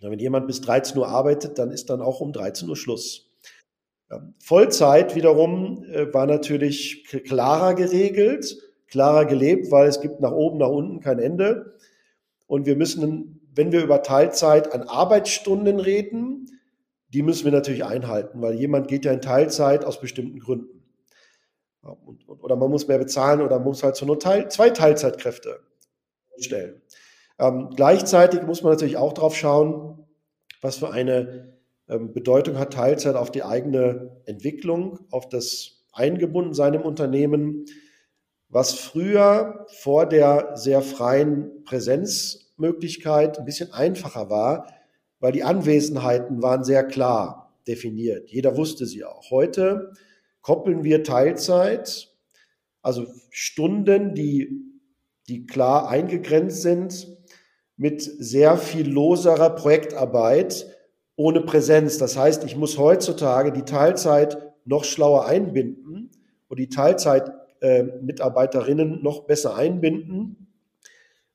Wenn 0.00 0.18
jemand 0.18 0.48
bis 0.48 0.60
13 0.60 0.98
Uhr 0.98 1.06
arbeitet, 1.06 1.58
dann 1.58 1.70
ist 1.70 1.88
dann 1.88 2.02
auch 2.02 2.20
um 2.20 2.32
13 2.32 2.68
Uhr 2.68 2.76
Schluss. 2.76 3.31
Vollzeit 4.38 5.14
wiederum 5.14 5.84
äh, 5.84 6.12
war 6.12 6.26
natürlich 6.26 7.04
klarer 7.26 7.74
geregelt, 7.74 8.58
klarer 8.88 9.24
gelebt, 9.24 9.70
weil 9.70 9.88
es 9.88 10.00
gibt 10.00 10.20
nach 10.20 10.32
oben, 10.32 10.58
nach 10.58 10.68
unten 10.68 11.00
kein 11.00 11.18
Ende. 11.18 11.78
Und 12.46 12.66
wir 12.66 12.76
müssen, 12.76 13.40
wenn 13.54 13.72
wir 13.72 13.82
über 13.82 14.02
Teilzeit 14.02 14.74
an 14.74 14.82
Arbeitsstunden 14.82 15.80
reden, 15.80 16.46
die 17.08 17.22
müssen 17.22 17.44
wir 17.44 17.52
natürlich 17.52 17.84
einhalten, 17.84 18.40
weil 18.40 18.54
jemand 18.54 18.88
geht 18.88 19.04
ja 19.04 19.12
in 19.12 19.20
Teilzeit 19.20 19.84
aus 19.84 20.00
bestimmten 20.00 20.38
Gründen. 20.40 20.82
Oder 22.26 22.56
man 22.56 22.70
muss 22.70 22.88
mehr 22.88 22.98
bezahlen 22.98 23.40
oder 23.40 23.56
man 23.56 23.64
muss 23.64 23.82
halt 23.82 23.96
so 23.96 24.06
nur 24.06 24.18
Teil, 24.18 24.50
zwei 24.50 24.70
Teilzeitkräfte 24.70 25.60
stellen. 26.38 26.80
Ähm, 27.38 27.70
gleichzeitig 27.74 28.42
muss 28.42 28.62
man 28.62 28.72
natürlich 28.72 28.96
auch 28.96 29.12
drauf 29.12 29.36
schauen, 29.36 30.06
was 30.60 30.76
für 30.76 30.90
eine 30.90 31.58
Bedeutung 31.86 32.58
hat 32.58 32.72
Teilzeit 32.72 33.16
auf 33.16 33.30
die 33.30 33.42
eigene 33.42 34.22
Entwicklung, 34.26 35.00
auf 35.10 35.28
das 35.28 35.84
Eingebundensein 35.92 36.74
im 36.74 36.82
Unternehmen, 36.82 37.66
was 38.48 38.74
früher 38.74 39.66
vor 39.80 40.06
der 40.06 40.52
sehr 40.56 40.82
freien 40.82 41.64
Präsenzmöglichkeit 41.64 43.38
ein 43.38 43.44
bisschen 43.44 43.72
einfacher 43.72 44.30
war, 44.30 44.66
weil 45.20 45.32
die 45.32 45.42
Anwesenheiten 45.42 46.42
waren 46.42 46.64
sehr 46.64 46.84
klar 46.84 47.54
definiert. 47.66 48.28
Jeder 48.30 48.56
wusste 48.56 48.86
sie 48.86 49.04
auch. 49.04 49.30
Heute 49.30 49.92
koppeln 50.40 50.84
wir 50.84 51.04
Teilzeit, 51.04 52.10
also 52.82 53.06
Stunden, 53.30 54.14
die, 54.14 54.60
die 55.28 55.46
klar 55.46 55.88
eingegrenzt 55.88 56.62
sind, 56.62 57.06
mit 57.76 58.02
sehr 58.02 58.58
viel 58.58 58.90
loserer 58.90 59.50
Projektarbeit, 59.50 60.71
ohne 61.22 61.40
Präsenz. 61.40 61.96
Das 61.98 62.16
heißt, 62.16 62.44
ich 62.44 62.56
muss 62.56 62.78
heutzutage 62.78 63.52
die 63.52 63.62
Teilzeit 63.62 64.38
noch 64.64 64.82
schlauer 64.82 65.26
einbinden 65.26 66.10
und 66.48 66.58
die 66.58 66.68
Teilzeitmitarbeiterinnen 66.68 68.98
äh, 68.98 69.02
noch 69.02 69.26
besser 69.26 69.54
einbinden, 69.54 70.48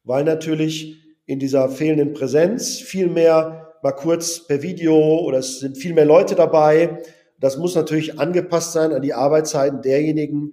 weil 0.04 0.26
natürlich 0.26 0.98
in 1.26 1.40
dieser 1.40 1.70
fehlenden 1.70 2.12
Präsenz 2.14 2.80
viel 2.80 3.08
mehr 3.08 3.76
mal 3.82 3.94
kurz 3.94 4.46
per 4.46 4.62
Video 4.62 5.20
oder 5.20 5.38
es 5.38 5.62
sind 5.62 5.78
viel 5.78 5.94
mehr 5.94 6.06
Leute 6.06 6.36
dabei. 6.36 7.02
Das 7.40 7.58
muss 7.58 7.76
natürlich 7.76 8.20
angepasst 8.20 8.74
sein 8.74 8.92
an 8.92 9.02
die 9.02 9.14
Arbeitszeiten 9.14 9.82
derjenigen, 9.82 10.52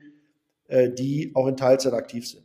äh, 0.68 0.90
die 0.90 1.32
auch 1.34 1.48
in 1.48 1.56
Teilzeit 1.56 1.94
aktiv 1.94 2.28
sind. 2.28 2.43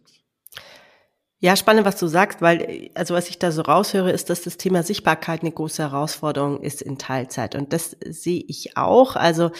Ja, 1.42 1.56
spannend, 1.56 1.86
was 1.86 1.98
du 1.98 2.08
sagst, 2.08 2.42
weil, 2.42 2.92
also 2.96 3.14
was 3.14 3.30
ich 3.30 3.40
da 3.40 3.52
so 3.54 3.62
raushöre, 3.62 4.12
ist, 4.12 4.30
dass 4.30 4.42
das 4.42 4.58
Thema 4.58 4.84
Sichtbarkeit 4.84 5.42
eine 5.42 5.54
große 5.54 5.82
Herausforderung 5.82 6.62
ist 6.62 6.82
in 6.82 6.98
Teilzeit. 6.98 7.56
Und 7.56 7.72
das 7.72 7.96
sehe 8.06 8.44
ich 8.46 8.76
auch. 8.76 9.16
Also 9.16 9.52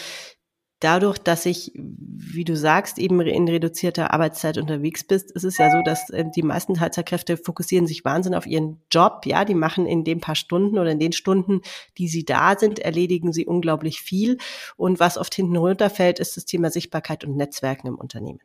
dadurch, 0.80 1.16
dass 1.18 1.46
ich, 1.46 1.72
wie 1.74 2.44
du 2.44 2.54
sagst, 2.54 2.98
eben 2.98 3.18
in 3.22 3.48
reduzierter 3.48 4.12
Arbeitszeit 4.12 4.58
unterwegs 4.58 5.04
bist, 5.04 5.30
ist 5.30 5.44
es 5.44 5.56
ja 5.56 5.70
so, 5.70 5.80
dass 5.82 6.10
äh, 6.10 6.26
die 6.36 6.42
meisten 6.42 6.74
Teilzeitkräfte 6.74 7.38
fokussieren 7.38 7.86
sich 7.86 8.04
Wahnsinn 8.04 8.34
auf 8.34 8.46
ihren 8.46 8.82
Job. 8.90 9.22
Ja, 9.24 9.46
die 9.46 9.54
machen 9.54 9.86
in 9.86 10.04
den 10.04 10.20
paar 10.20 10.34
Stunden 10.34 10.78
oder 10.78 10.90
in 10.90 10.98
den 10.98 11.12
Stunden, 11.12 11.62
die 11.96 12.08
sie 12.08 12.26
da 12.26 12.58
sind, 12.58 12.78
erledigen 12.78 13.32
sie 13.32 13.46
unglaublich 13.46 14.02
viel. 14.02 14.36
Und 14.76 15.00
was 15.00 15.16
oft 15.16 15.34
hinten 15.34 15.56
runterfällt, 15.56 16.18
ist 16.18 16.36
das 16.36 16.44
Thema 16.44 16.70
Sichtbarkeit 16.70 17.24
und 17.24 17.36
Netzwerken 17.36 17.86
im 17.86 17.96
Unternehmen. 17.96 18.40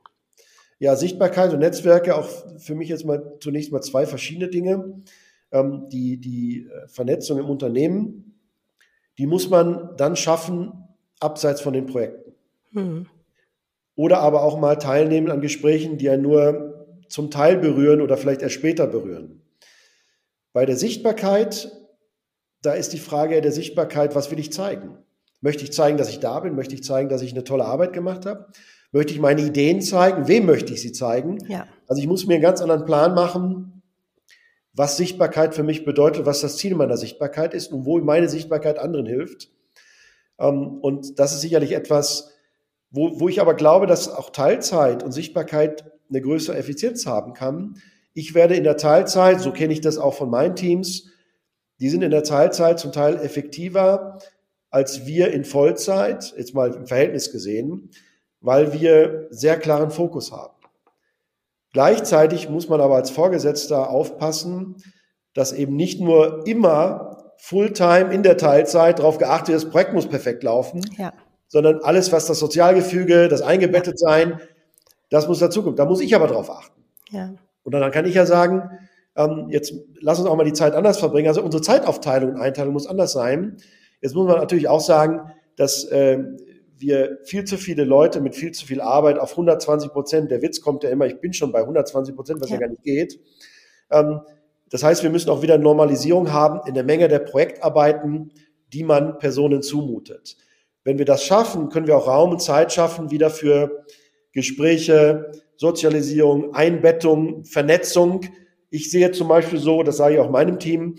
Ja, 0.77 0.95
Sichtbarkeit 0.95 1.53
und 1.53 1.59
Netzwerke, 1.59 2.15
auch 2.15 2.27
für 2.57 2.75
mich 2.75 2.89
jetzt 2.89 3.05
mal 3.05 3.37
zunächst 3.39 3.71
mal 3.71 3.81
zwei 3.81 4.05
verschiedene 4.05 4.49
Dinge. 4.49 5.01
Ähm, 5.51 5.87
die, 5.89 6.17
die 6.17 6.67
äh, 6.67 6.87
Vernetzung 6.87 7.39
im 7.39 7.49
Unternehmen, 7.49 8.39
die 9.17 9.27
muss 9.27 9.49
man 9.49 9.95
dann 9.95 10.15
schaffen, 10.15 10.73
abseits 11.19 11.61
von 11.61 11.73
den 11.73 11.85
Projekten. 11.85 12.33
Mhm. 12.71 13.07
Oder 13.95 14.19
aber 14.19 14.43
auch 14.43 14.59
mal 14.59 14.75
teilnehmen 14.75 15.31
an 15.31 15.39
Gesprächen, 15.39 15.97
die 15.97 16.09
einen 16.09 16.23
nur 16.23 16.75
zum 17.07 17.31
Teil 17.31 17.57
berühren 17.57 18.01
oder 18.01 18.17
vielleicht 18.17 18.41
erst 18.41 18.55
später 18.55 18.87
berühren. 18.87 19.41
Bei 20.51 20.65
der 20.65 20.75
Sichtbarkeit, 20.75 21.71
da 22.61 22.73
ist 22.73 22.91
die 22.93 22.99
Frage 22.99 23.39
der 23.41 23.51
Sichtbarkeit, 23.51 24.15
was 24.15 24.31
will 24.31 24.39
ich 24.39 24.51
zeigen? 24.51 24.97
Möchte 25.39 25.63
ich 25.63 25.71
zeigen, 25.71 25.97
dass 25.97 26.09
ich 26.09 26.19
da 26.19 26.39
bin? 26.39 26.55
Möchte 26.55 26.75
ich 26.75 26.83
zeigen, 26.83 27.07
dass 27.07 27.21
ich 27.21 27.31
eine 27.31 27.43
tolle 27.43 27.65
Arbeit 27.65 27.93
gemacht 27.93 28.25
habe? 28.25 28.47
Möchte 28.95 29.11
ich 29.11 29.19
meine 29.19 29.41
Ideen 29.41 29.81
zeigen? 29.81 30.29
Wem 30.29 30.45
möchte 30.45 30.71
ich 30.71 30.81
sie 30.81 30.93
zeigen? 30.93 31.39
Ja. 31.49 31.67
Also 31.85 32.01
ich 32.01 32.07
muss 32.07 32.27
mir 32.27 32.35
einen 32.35 32.41
ganz 32.41 32.61
anderen 32.61 32.85
Plan 32.85 33.13
machen, 33.13 33.81
was 34.71 34.95
Sichtbarkeit 34.95 35.53
für 35.53 35.63
mich 35.63 35.83
bedeutet, 35.83 36.25
was 36.25 36.39
das 36.39 36.55
Ziel 36.55 36.75
meiner 36.75 36.95
Sichtbarkeit 36.95 37.53
ist 37.53 37.73
und 37.73 37.83
wo 37.83 37.99
meine 37.99 38.29
Sichtbarkeit 38.29 38.79
anderen 38.79 39.05
hilft. 39.05 39.49
Ähm, 40.39 40.77
und 40.79 41.19
das 41.19 41.33
ist 41.33 41.41
sicherlich 41.41 41.73
etwas, 41.73 42.31
wo, 42.89 43.19
wo 43.19 43.27
ich 43.27 43.41
aber 43.41 43.55
glaube, 43.55 43.85
dass 43.85 44.07
auch 44.07 44.29
Teilzeit 44.29 45.03
und 45.03 45.11
Sichtbarkeit 45.11 45.91
eine 46.07 46.21
größere 46.21 46.55
Effizienz 46.55 47.05
haben 47.05 47.33
kann. 47.33 47.81
Ich 48.13 48.33
werde 48.33 48.55
in 48.55 48.63
der 48.63 48.77
Teilzeit, 48.77 49.41
so 49.41 49.51
kenne 49.51 49.73
ich 49.73 49.81
das 49.81 49.97
auch 49.97 50.13
von 50.13 50.29
meinen 50.29 50.55
Teams, 50.55 51.09
die 51.81 51.89
sind 51.89 52.01
in 52.01 52.11
der 52.11 52.23
Teilzeit 52.23 52.79
zum 52.79 52.93
Teil 52.93 53.17
effektiver 53.17 54.19
als 54.69 55.05
wir 55.05 55.33
in 55.33 55.43
Vollzeit, 55.43 56.33
jetzt 56.37 56.53
mal 56.53 56.73
im 56.73 56.87
Verhältnis 56.87 57.33
gesehen 57.33 57.89
weil 58.45 58.73
wir 58.73 59.27
sehr 59.31 59.57
klaren 59.57 59.89
Fokus 59.89 60.31
haben. 60.31 60.53
Gleichzeitig 61.73 62.47
muss 62.47 62.69
man 62.69 62.79
aber 62.79 62.95
als 62.95 63.09
Vorgesetzter 63.09 63.89
aufpassen, 63.89 64.75
dass 65.33 65.51
eben 65.51 65.75
nicht 65.75 65.99
nur 65.99 66.47
immer 66.47 67.33
Fulltime 67.37 68.13
in 68.13 68.23
der 68.23 68.37
Teilzeit 68.37 68.99
darauf 68.99 69.17
geachtet 69.17 69.55
ist, 69.55 69.65
das 69.65 69.71
Projekt 69.71 69.93
muss 69.93 70.07
perfekt 70.07 70.43
laufen, 70.43 70.81
ja. 70.97 71.11
sondern 71.47 71.79
alles, 71.81 72.11
was 72.11 72.27
das 72.27 72.39
Sozialgefüge, 72.39 73.27
das 73.27 73.41
Eingebettetsein, 73.41 74.39
das 75.09 75.27
muss 75.27 75.39
dazukommen. 75.39 75.75
Da 75.75 75.85
muss 75.85 75.99
ich 75.99 76.15
aber 76.15 76.27
drauf 76.27 76.49
achten. 76.49 76.81
Ja. 77.09 77.33
Und 77.63 77.73
dann 77.73 77.91
kann 77.91 78.05
ich 78.05 78.13
ja 78.13 78.25
sagen, 78.25 78.69
ähm, 79.17 79.47
jetzt 79.49 79.73
lass 79.99 80.19
uns 80.19 80.29
auch 80.29 80.35
mal 80.35 80.45
die 80.45 80.53
Zeit 80.53 80.75
anders 80.75 80.99
verbringen. 80.99 81.27
Also 81.27 81.41
unsere 81.41 81.63
Zeitaufteilung 81.63 82.35
und 82.35 82.39
Einteilung 82.39 82.73
muss 82.73 82.87
anders 82.87 83.11
sein. 83.11 83.57
Jetzt 84.01 84.15
muss 84.15 84.27
man 84.27 84.37
natürlich 84.37 84.69
auch 84.69 84.81
sagen, 84.81 85.31
dass 85.57 85.83
äh, 85.85 86.19
wir 86.77 87.19
viel 87.23 87.45
zu 87.45 87.57
viele 87.57 87.83
Leute 87.83 88.21
mit 88.21 88.35
viel 88.35 88.51
zu 88.51 88.65
viel 88.65 88.81
Arbeit 88.81 89.17
auf 89.17 89.31
120 89.31 89.91
Prozent, 89.91 90.31
der 90.31 90.41
Witz 90.41 90.61
kommt 90.61 90.83
ja 90.83 90.89
immer, 90.89 91.05
ich 91.05 91.19
bin 91.19 91.33
schon 91.33 91.51
bei 91.51 91.61
120 91.61 92.15
Prozent, 92.15 92.41
was 92.41 92.49
ja, 92.49 92.55
ja 92.55 92.61
gar 92.61 92.69
nicht 92.69 92.83
geht. 92.83 93.19
Ähm, 93.91 94.21
das 94.69 94.83
heißt, 94.83 95.03
wir 95.03 95.09
müssen 95.09 95.29
auch 95.29 95.41
wieder 95.41 95.57
Normalisierung 95.57 96.33
haben 96.33 96.67
in 96.67 96.73
der 96.73 96.83
Menge 96.83 97.07
der 97.07 97.19
Projektarbeiten, 97.19 98.31
die 98.73 98.83
man 98.83 99.19
Personen 99.19 99.61
zumutet. 99.61 100.37
Wenn 100.83 100.97
wir 100.97 101.05
das 101.05 101.23
schaffen, 101.23 101.69
können 101.69 101.87
wir 101.87 101.97
auch 101.97 102.07
Raum 102.07 102.31
und 102.31 102.41
Zeit 102.41 102.73
schaffen, 102.73 103.11
wieder 103.11 103.29
für 103.29 103.85
Gespräche, 104.33 105.31
Sozialisierung, 105.55 106.53
Einbettung, 106.53 107.45
Vernetzung. 107.45 108.21
Ich 108.69 108.91
sehe 108.91 109.11
zum 109.11 109.27
Beispiel 109.27 109.59
so, 109.59 109.83
das 109.83 109.97
sage 109.97 110.15
ich 110.15 110.19
auch 110.19 110.29
meinem 110.29 110.59
Team, 110.59 110.95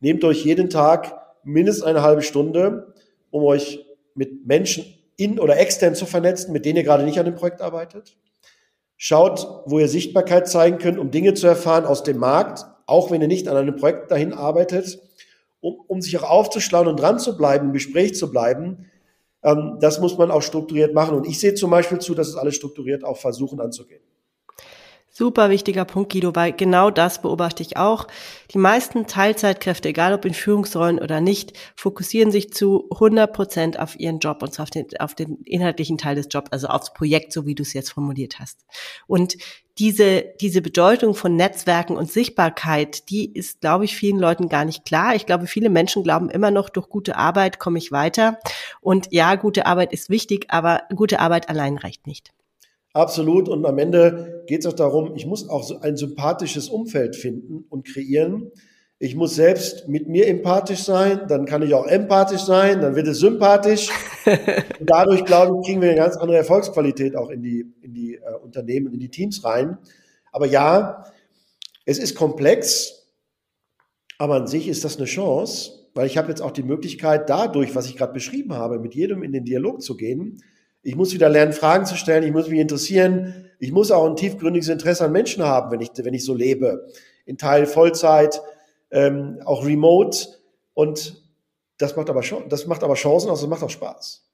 nehmt 0.00 0.24
euch 0.24 0.44
jeden 0.44 0.70
Tag 0.70 1.14
mindestens 1.44 1.84
eine 1.84 2.02
halbe 2.02 2.22
Stunde, 2.22 2.94
um 3.30 3.44
euch 3.44 3.84
mit 4.16 4.46
Menschen 4.46 4.84
in 5.16 5.38
oder 5.38 5.58
extern 5.58 5.94
zu 5.94 6.06
vernetzen, 6.06 6.52
mit 6.52 6.64
denen 6.64 6.78
ihr 6.78 6.82
gerade 6.82 7.04
nicht 7.04 7.18
an 7.18 7.24
dem 7.24 7.34
Projekt 7.34 7.60
arbeitet. 7.60 8.16
Schaut, 8.96 9.46
wo 9.66 9.78
ihr 9.78 9.88
Sichtbarkeit 9.88 10.48
zeigen 10.48 10.78
könnt, 10.78 10.98
um 10.98 11.10
Dinge 11.10 11.34
zu 11.34 11.46
erfahren 11.46 11.84
aus 11.84 12.02
dem 12.02 12.18
Markt, 12.18 12.64
auch 12.86 13.10
wenn 13.10 13.20
ihr 13.20 13.28
nicht 13.28 13.48
an 13.48 13.56
einem 13.56 13.76
Projekt 13.76 14.10
dahin 14.10 14.32
arbeitet, 14.32 15.00
um, 15.60 15.76
um 15.86 16.02
sich 16.02 16.18
auch 16.18 16.28
aufzuschlauen 16.28 16.88
und 16.88 17.00
dran 17.00 17.18
zu 17.18 17.36
bleiben, 17.36 17.68
im 17.68 17.72
Gespräch 17.72 18.14
zu 18.14 18.30
bleiben. 18.30 18.90
Ähm, 19.42 19.78
das 19.80 20.00
muss 20.00 20.18
man 20.18 20.30
auch 20.30 20.42
strukturiert 20.42 20.94
machen. 20.94 21.16
Und 21.16 21.26
ich 21.26 21.40
sehe 21.40 21.54
zum 21.54 21.70
Beispiel 21.70 21.98
zu, 21.98 22.14
dass 22.14 22.28
es 22.28 22.36
alles 22.36 22.56
strukturiert 22.56 23.04
auch 23.04 23.16
versuchen 23.16 23.60
anzugehen. 23.60 24.02
Super 25.14 25.50
wichtiger 25.50 25.84
Punkt, 25.84 26.10
Guido, 26.10 26.34
weil 26.34 26.54
genau 26.54 26.90
das 26.90 27.20
beobachte 27.20 27.62
ich 27.62 27.76
auch. 27.76 28.08
Die 28.54 28.58
meisten 28.58 29.06
Teilzeitkräfte, 29.06 29.90
egal 29.90 30.14
ob 30.14 30.24
in 30.24 30.32
Führungsrollen 30.32 30.98
oder 30.98 31.20
nicht, 31.20 31.52
fokussieren 31.76 32.32
sich 32.32 32.54
zu 32.54 32.88
100 32.90 33.30
Prozent 33.30 33.78
auf 33.78 34.00
ihren 34.00 34.20
Job 34.20 34.42
und 34.42 34.54
zwar 34.54 34.62
auf 34.62 34.70
den, 34.70 34.86
auf 34.98 35.14
den 35.14 35.42
inhaltlichen 35.44 35.98
Teil 35.98 36.14
des 36.14 36.28
Jobs, 36.30 36.50
also 36.50 36.68
aufs 36.68 36.94
Projekt, 36.94 37.34
so 37.34 37.44
wie 37.44 37.54
du 37.54 37.62
es 37.62 37.74
jetzt 37.74 37.90
formuliert 37.90 38.38
hast. 38.38 38.64
Und 39.06 39.36
diese, 39.76 40.24
diese 40.40 40.62
Bedeutung 40.62 41.14
von 41.14 41.36
Netzwerken 41.36 41.98
und 41.98 42.10
Sichtbarkeit, 42.10 43.10
die 43.10 43.30
ist, 43.34 43.60
glaube 43.60 43.84
ich, 43.84 43.94
vielen 43.94 44.18
Leuten 44.18 44.48
gar 44.48 44.64
nicht 44.64 44.86
klar. 44.86 45.14
Ich 45.14 45.26
glaube, 45.26 45.46
viele 45.46 45.68
Menschen 45.68 46.04
glauben 46.04 46.30
immer 46.30 46.50
noch, 46.50 46.70
durch 46.70 46.88
gute 46.88 47.16
Arbeit 47.16 47.58
komme 47.58 47.76
ich 47.76 47.92
weiter. 47.92 48.38
Und 48.80 49.08
ja, 49.10 49.34
gute 49.34 49.66
Arbeit 49.66 49.92
ist 49.92 50.08
wichtig, 50.08 50.46
aber 50.48 50.84
gute 50.94 51.20
Arbeit 51.20 51.50
allein 51.50 51.76
reicht 51.76 52.06
nicht. 52.06 52.32
Absolut. 52.92 53.48
Und 53.48 53.64
am 53.64 53.78
Ende 53.78 54.44
geht 54.46 54.60
es 54.60 54.66
auch 54.66 54.74
darum, 54.74 55.14
ich 55.16 55.26
muss 55.26 55.48
auch 55.48 55.62
so 55.62 55.80
ein 55.80 55.96
sympathisches 55.96 56.68
Umfeld 56.68 57.16
finden 57.16 57.64
und 57.68 57.86
kreieren. 57.86 58.50
Ich 58.98 59.16
muss 59.16 59.34
selbst 59.34 59.88
mit 59.88 60.08
mir 60.08 60.28
empathisch 60.28 60.84
sein, 60.84 61.22
dann 61.26 61.44
kann 61.44 61.62
ich 61.62 61.74
auch 61.74 61.86
empathisch 61.86 62.42
sein, 62.42 62.80
dann 62.80 62.94
wird 62.94 63.08
es 63.08 63.18
sympathisch. 63.18 63.88
und 64.78 64.88
dadurch, 64.88 65.24
glaube 65.24 65.58
ich, 65.58 65.66
kriegen 65.66 65.80
wir 65.80 65.88
eine 65.90 65.98
ganz 65.98 66.16
andere 66.16 66.36
Erfolgsqualität 66.36 67.16
auch 67.16 67.30
in 67.30 67.42
die, 67.42 67.66
in 67.80 67.94
die 67.94 68.14
äh, 68.14 68.34
Unternehmen, 68.42 68.92
in 68.92 69.00
die 69.00 69.08
Teams 69.08 69.44
rein. 69.44 69.78
Aber 70.30 70.46
ja, 70.46 71.04
es 71.84 71.98
ist 71.98 72.14
komplex, 72.14 73.08
aber 74.18 74.36
an 74.36 74.46
sich 74.46 74.68
ist 74.68 74.84
das 74.84 74.98
eine 74.98 75.06
Chance, 75.06 75.88
weil 75.94 76.06
ich 76.06 76.16
habe 76.16 76.28
jetzt 76.28 76.40
auch 76.40 76.52
die 76.52 76.62
Möglichkeit, 76.62 77.28
dadurch, 77.28 77.74
was 77.74 77.86
ich 77.86 77.96
gerade 77.96 78.12
beschrieben 78.12 78.52
habe, 78.54 78.78
mit 78.78 78.94
jedem 78.94 79.24
in 79.24 79.32
den 79.32 79.44
Dialog 79.44 79.82
zu 79.82 79.96
gehen 79.96 80.40
ich 80.82 80.96
muss 80.96 81.14
wieder 81.14 81.28
lernen, 81.28 81.52
Fragen 81.52 81.86
zu 81.86 81.96
stellen. 81.96 82.24
Ich 82.24 82.32
muss 82.32 82.48
mich 82.48 82.58
interessieren. 82.58 83.50
Ich 83.58 83.70
muss 83.70 83.90
auch 83.90 84.04
ein 84.04 84.16
tiefgründiges 84.16 84.68
Interesse 84.68 85.04
an 85.04 85.12
Menschen 85.12 85.44
haben, 85.44 85.70
wenn 85.70 85.80
ich, 85.80 85.90
wenn 85.96 86.14
ich 86.14 86.24
so 86.24 86.34
lebe. 86.34 86.88
In 87.24 87.38
Teil 87.38 87.66
Vollzeit, 87.66 88.42
ähm, 88.90 89.40
auch 89.44 89.64
remote. 89.64 90.26
Und 90.74 91.22
das 91.78 91.96
macht 91.96 92.10
aber 92.10 92.22
das 92.48 92.66
macht 92.66 92.82
aber 92.82 92.94
Chancen 92.94 93.30
aus, 93.30 93.40
das 93.40 93.48
macht 93.48 93.62
auch 93.62 93.70
Spaß. 93.70 94.24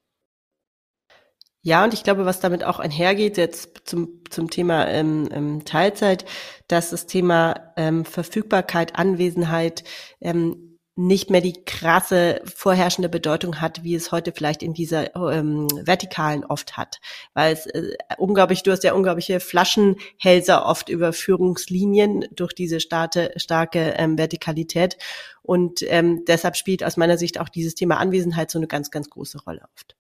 Ja, 1.63 1.85
und 1.85 1.93
ich 1.93 2.03
glaube, 2.03 2.25
was 2.25 2.41
damit 2.41 2.65
auch 2.65 2.79
einhergeht, 2.79 3.37
jetzt 3.37 3.83
zum, 3.85 4.23
zum 4.31 4.49
Thema 4.49 4.87
ähm, 4.89 5.29
ähm, 5.33 5.65
Teilzeit, 5.65 6.25
dass 6.67 6.91
das 6.91 7.07
Thema 7.07 7.73
ähm, 7.77 8.05
Verfügbarkeit, 8.05 8.97
Anwesenheit 8.97 9.85
ähm, 10.21 10.68
nicht 10.99 11.31
mehr 11.31 11.41
die 11.41 11.63
krasse 11.65 12.41
vorherrschende 12.45 13.09
Bedeutung 13.09 13.61
hat, 13.61 13.85
wie 13.85 13.95
es 13.95 14.11
heute 14.11 14.33
vielleicht 14.33 14.65
in 14.65 14.75
dieser 14.75 15.15
ähm, 15.15 15.69
vertikalen 15.85 16.45
oft 16.45 16.77
hat. 16.77 16.99
Weil 17.35 17.53
es 17.53 17.67
äh, 17.67 17.93
unglaublich, 18.19 18.65
du 18.65 18.73
hast 18.73 18.83
ja 18.83 18.95
unglaubliche 18.95 19.39
Flaschenhälser 19.39 20.67
oft 20.67 20.89
über 20.89 21.13
Führungslinien 21.13 22.25
durch 22.35 22.53
diese 22.53 22.81
starke, 22.81 23.31
starke 23.37 23.95
ähm, 23.97 24.19
Vertikalität. 24.19 24.99
Und 25.41 25.85
ähm, 25.87 26.25
deshalb 26.27 26.57
spielt 26.57 26.83
aus 26.83 26.97
meiner 26.97 27.17
Sicht 27.17 27.39
auch 27.39 27.49
dieses 27.49 27.77
Thema 27.77 27.99
Anwesenheit 27.99 28.51
so 28.51 28.59
eine 28.59 28.67
ganz, 28.67 28.91
ganz 28.91 29.09
große 29.09 29.41
Rolle 29.45 29.63
oft. 29.73 29.97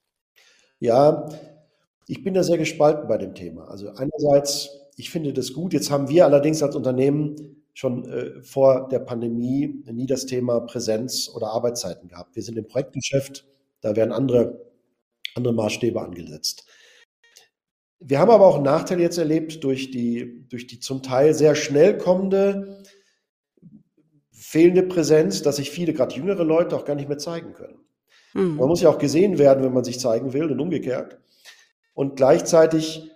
Ja, 0.80 1.28
ich 2.08 2.24
bin 2.24 2.34
da 2.34 2.42
sehr 2.42 2.58
gespalten 2.58 3.06
bei 3.06 3.18
dem 3.18 3.36
Thema. 3.36 3.68
Also 3.68 3.90
einerseits, 3.90 4.70
ich 4.96 5.10
finde 5.10 5.32
das 5.32 5.52
gut. 5.52 5.74
Jetzt 5.74 5.92
haben 5.92 6.08
wir 6.08 6.24
allerdings 6.24 6.60
als 6.60 6.74
Unternehmen 6.74 7.57
schon 7.78 8.10
äh, 8.10 8.42
vor 8.42 8.88
der 8.88 8.98
Pandemie 8.98 9.84
nie 9.86 10.06
das 10.06 10.26
Thema 10.26 10.58
Präsenz 10.58 11.30
oder 11.32 11.52
Arbeitszeiten 11.52 12.08
gehabt. 12.08 12.34
Wir 12.34 12.42
sind 12.42 12.58
im 12.58 12.66
Projektgeschäft, 12.66 13.46
da 13.82 13.94
werden 13.94 14.10
andere, 14.10 14.66
andere 15.36 15.54
Maßstäbe 15.54 16.02
angesetzt. 16.02 16.66
Wir 18.00 18.18
haben 18.18 18.32
aber 18.32 18.46
auch 18.46 18.56
einen 18.56 18.64
Nachteil 18.64 19.00
jetzt 19.00 19.16
erlebt 19.16 19.62
durch 19.62 19.92
die, 19.92 20.44
durch 20.48 20.66
die 20.66 20.80
zum 20.80 21.04
Teil 21.04 21.34
sehr 21.34 21.54
schnell 21.54 21.96
kommende 21.98 22.82
fehlende 24.32 24.82
Präsenz, 24.82 25.42
dass 25.42 25.56
sich 25.56 25.70
viele, 25.70 25.92
gerade 25.92 26.16
jüngere 26.16 26.42
Leute, 26.42 26.74
auch 26.74 26.84
gar 26.84 26.96
nicht 26.96 27.08
mehr 27.08 27.18
zeigen 27.18 27.52
können. 27.52 27.78
Mhm. 28.34 28.56
Man 28.56 28.66
muss 28.66 28.80
ja 28.80 28.88
auch 28.88 28.98
gesehen 28.98 29.38
werden, 29.38 29.62
wenn 29.62 29.72
man 29.72 29.84
sich 29.84 30.00
zeigen 30.00 30.32
will 30.32 30.50
und 30.50 30.58
umgekehrt. 30.58 31.20
Und 31.94 32.16
gleichzeitig 32.16 33.12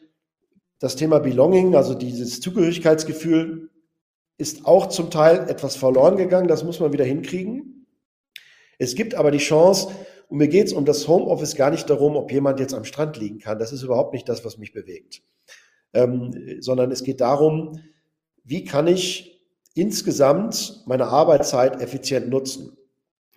das 0.78 0.94
Thema 0.94 1.18
Belonging, 1.18 1.74
also 1.74 1.94
dieses 1.94 2.40
Zugehörigkeitsgefühl, 2.40 3.71
ist 4.38 4.66
auch 4.66 4.86
zum 4.86 5.10
Teil 5.10 5.48
etwas 5.48 5.76
verloren 5.76 6.16
gegangen. 6.16 6.48
Das 6.48 6.64
muss 6.64 6.80
man 6.80 6.92
wieder 6.92 7.04
hinkriegen. 7.04 7.86
Es 8.78 8.94
gibt 8.94 9.14
aber 9.14 9.30
die 9.30 9.38
Chance, 9.38 9.88
und 10.28 10.38
mir 10.38 10.48
geht 10.48 10.66
es 10.66 10.72
um 10.72 10.84
das 10.84 11.06
Homeoffice 11.08 11.56
gar 11.56 11.70
nicht 11.70 11.90
darum, 11.90 12.16
ob 12.16 12.32
jemand 12.32 12.58
jetzt 12.58 12.72
am 12.72 12.84
Strand 12.84 13.18
liegen 13.18 13.38
kann. 13.38 13.58
Das 13.58 13.72
ist 13.72 13.82
überhaupt 13.82 14.14
nicht 14.14 14.28
das, 14.28 14.44
was 14.44 14.56
mich 14.56 14.72
bewegt. 14.72 15.22
Ähm, 15.92 16.56
sondern 16.60 16.90
es 16.90 17.04
geht 17.04 17.20
darum, 17.20 17.78
wie 18.42 18.64
kann 18.64 18.86
ich 18.86 19.44
insgesamt 19.74 20.84
meine 20.86 21.06
Arbeitszeit 21.06 21.80
effizient 21.80 22.30
nutzen. 22.30 22.76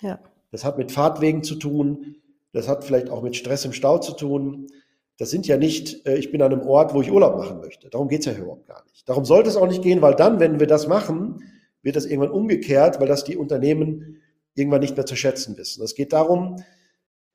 Ja. 0.02 0.20
Das 0.52 0.64
hat 0.64 0.78
mit 0.78 0.92
Fahrtwegen 0.92 1.44
zu 1.44 1.56
tun, 1.56 2.16
das 2.54 2.70
hat 2.70 2.86
vielleicht 2.86 3.10
auch 3.10 3.22
mit 3.22 3.36
Stress 3.36 3.66
im 3.66 3.74
Stau 3.74 3.98
zu 3.98 4.14
tun. 4.14 4.68
Das 5.18 5.30
sind 5.30 5.48
ja 5.48 5.58
nicht, 5.58 6.06
äh, 6.06 6.18
ich 6.18 6.32
bin 6.32 6.42
an 6.42 6.52
einem 6.52 6.68
Ort, 6.68 6.94
wo 6.94 7.02
ich 7.02 7.12
Urlaub 7.12 7.38
machen 7.38 7.60
möchte. 7.60 7.90
Darum 7.90 8.08
geht 8.08 8.22
es 8.22 8.26
ja 8.26 8.34
überhaupt 8.34 8.68
gar 8.68 8.84
nicht. 8.86 9.08
Darum 9.08 9.26
sollte 9.26 9.50
es 9.50 9.56
auch 9.56 9.68
nicht 9.68 9.82
gehen, 9.82 10.02
weil 10.02 10.16
dann, 10.16 10.40
wenn 10.40 10.60
wir 10.60 10.68
das 10.68 10.88
machen, 10.88 11.44
wird 11.82 11.96
das 11.96 12.06
irgendwann 12.06 12.32
umgekehrt, 12.32 13.00
weil 13.00 13.08
das 13.08 13.24
die 13.24 13.38
Unternehmen 13.38 14.22
irgendwann 14.56 14.82
nicht 14.82 14.98
mehr 14.98 15.06
zu 15.06 15.16
schätzen 15.16 15.58
wissen. 15.58 15.84
Es 15.84 15.96
geht 15.96 16.14
darum, 16.14 16.58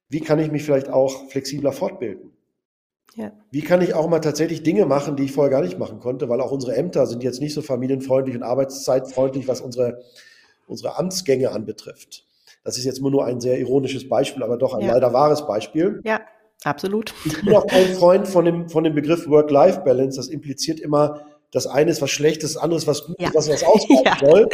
wie 0.09 0.21
kann 0.21 0.39
ich 0.39 0.51
mich 0.51 0.65
vielleicht 0.65 0.89
auch 0.89 1.29
flexibler 1.31 1.73
fortbilden? 1.73 2.33
Ja. 3.17 3.33
Wie 3.51 3.63
kann 3.63 3.81
ich 3.81 3.95
auch 3.95 4.09
mal 4.09 4.21
tatsächlich 4.21 4.63
Dinge 4.63 4.87
machen, 4.87 5.17
die 5.17 5.25
ich 5.25 5.33
vorher 5.33 5.51
gar 5.51 5.63
nicht 5.63 5.79
machen 5.79 6.01
konnte, 6.01 6.29
weil 6.29 6.41
auch 6.41 6.53
unsere 6.53 6.77
Ämter 6.77 7.07
sind 7.07 7.23
jetzt 7.23 7.41
nicht 7.41 7.55
so 7.55 7.63
familienfreundlich 7.63 8.37
und 8.37 8.43
arbeitszeitfreundlich, 8.43 9.49
was 9.49 9.61
unsere, 9.61 10.01
unsere 10.67 10.99
Amtsgänge 10.99 11.51
anbetrifft. 11.51 12.27
Das 12.63 12.77
ist 12.77 12.85
jetzt 12.85 13.01
nur 13.01 13.25
ein 13.25 13.41
sehr 13.41 13.59
ironisches 13.59 14.09
Beispiel, 14.09 14.43
aber 14.43 14.59
doch 14.59 14.75
ein 14.75 14.83
ja. 14.83 14.93
leider 14.95 15.13
wahres 15.13 15.47
Beispiel. 15.47 16.01
Ja. 16.05 16.21
Absolut. 16.65 17.15
Ich 17.25 17.41
bin 17.41 17.55
auch 17.55 17.67
kein 17.67 17.95
Freund 17.95 18.29
von 18.29 18.45
dem, 18.45 18.69
von 18.69 18.85
dem 18.85 18.95
Begriff 18.95 19.27
Work-Life-Balance. 19.29 20.17
Das 20.17 20.29
impliziert 20.29 20.79
immer, 20.81 21.23
das 21.51 21.67
eine 21.67 21.91
ist 21.91 22.03
was 22.03 22.11
Schlechtes, 22.11 22.55
das 22.55 22.63
andere 22.63 22.79
ist 22.79 22.87
was 22.87 23.07
Gutes, 23.07 23.25
ja. 23.25 23.31
was 23.35 23.49
was 23.49 23.65
ausbauen 23.65 24.03
ja. 24.05 24.17
soll. 24.21 24.49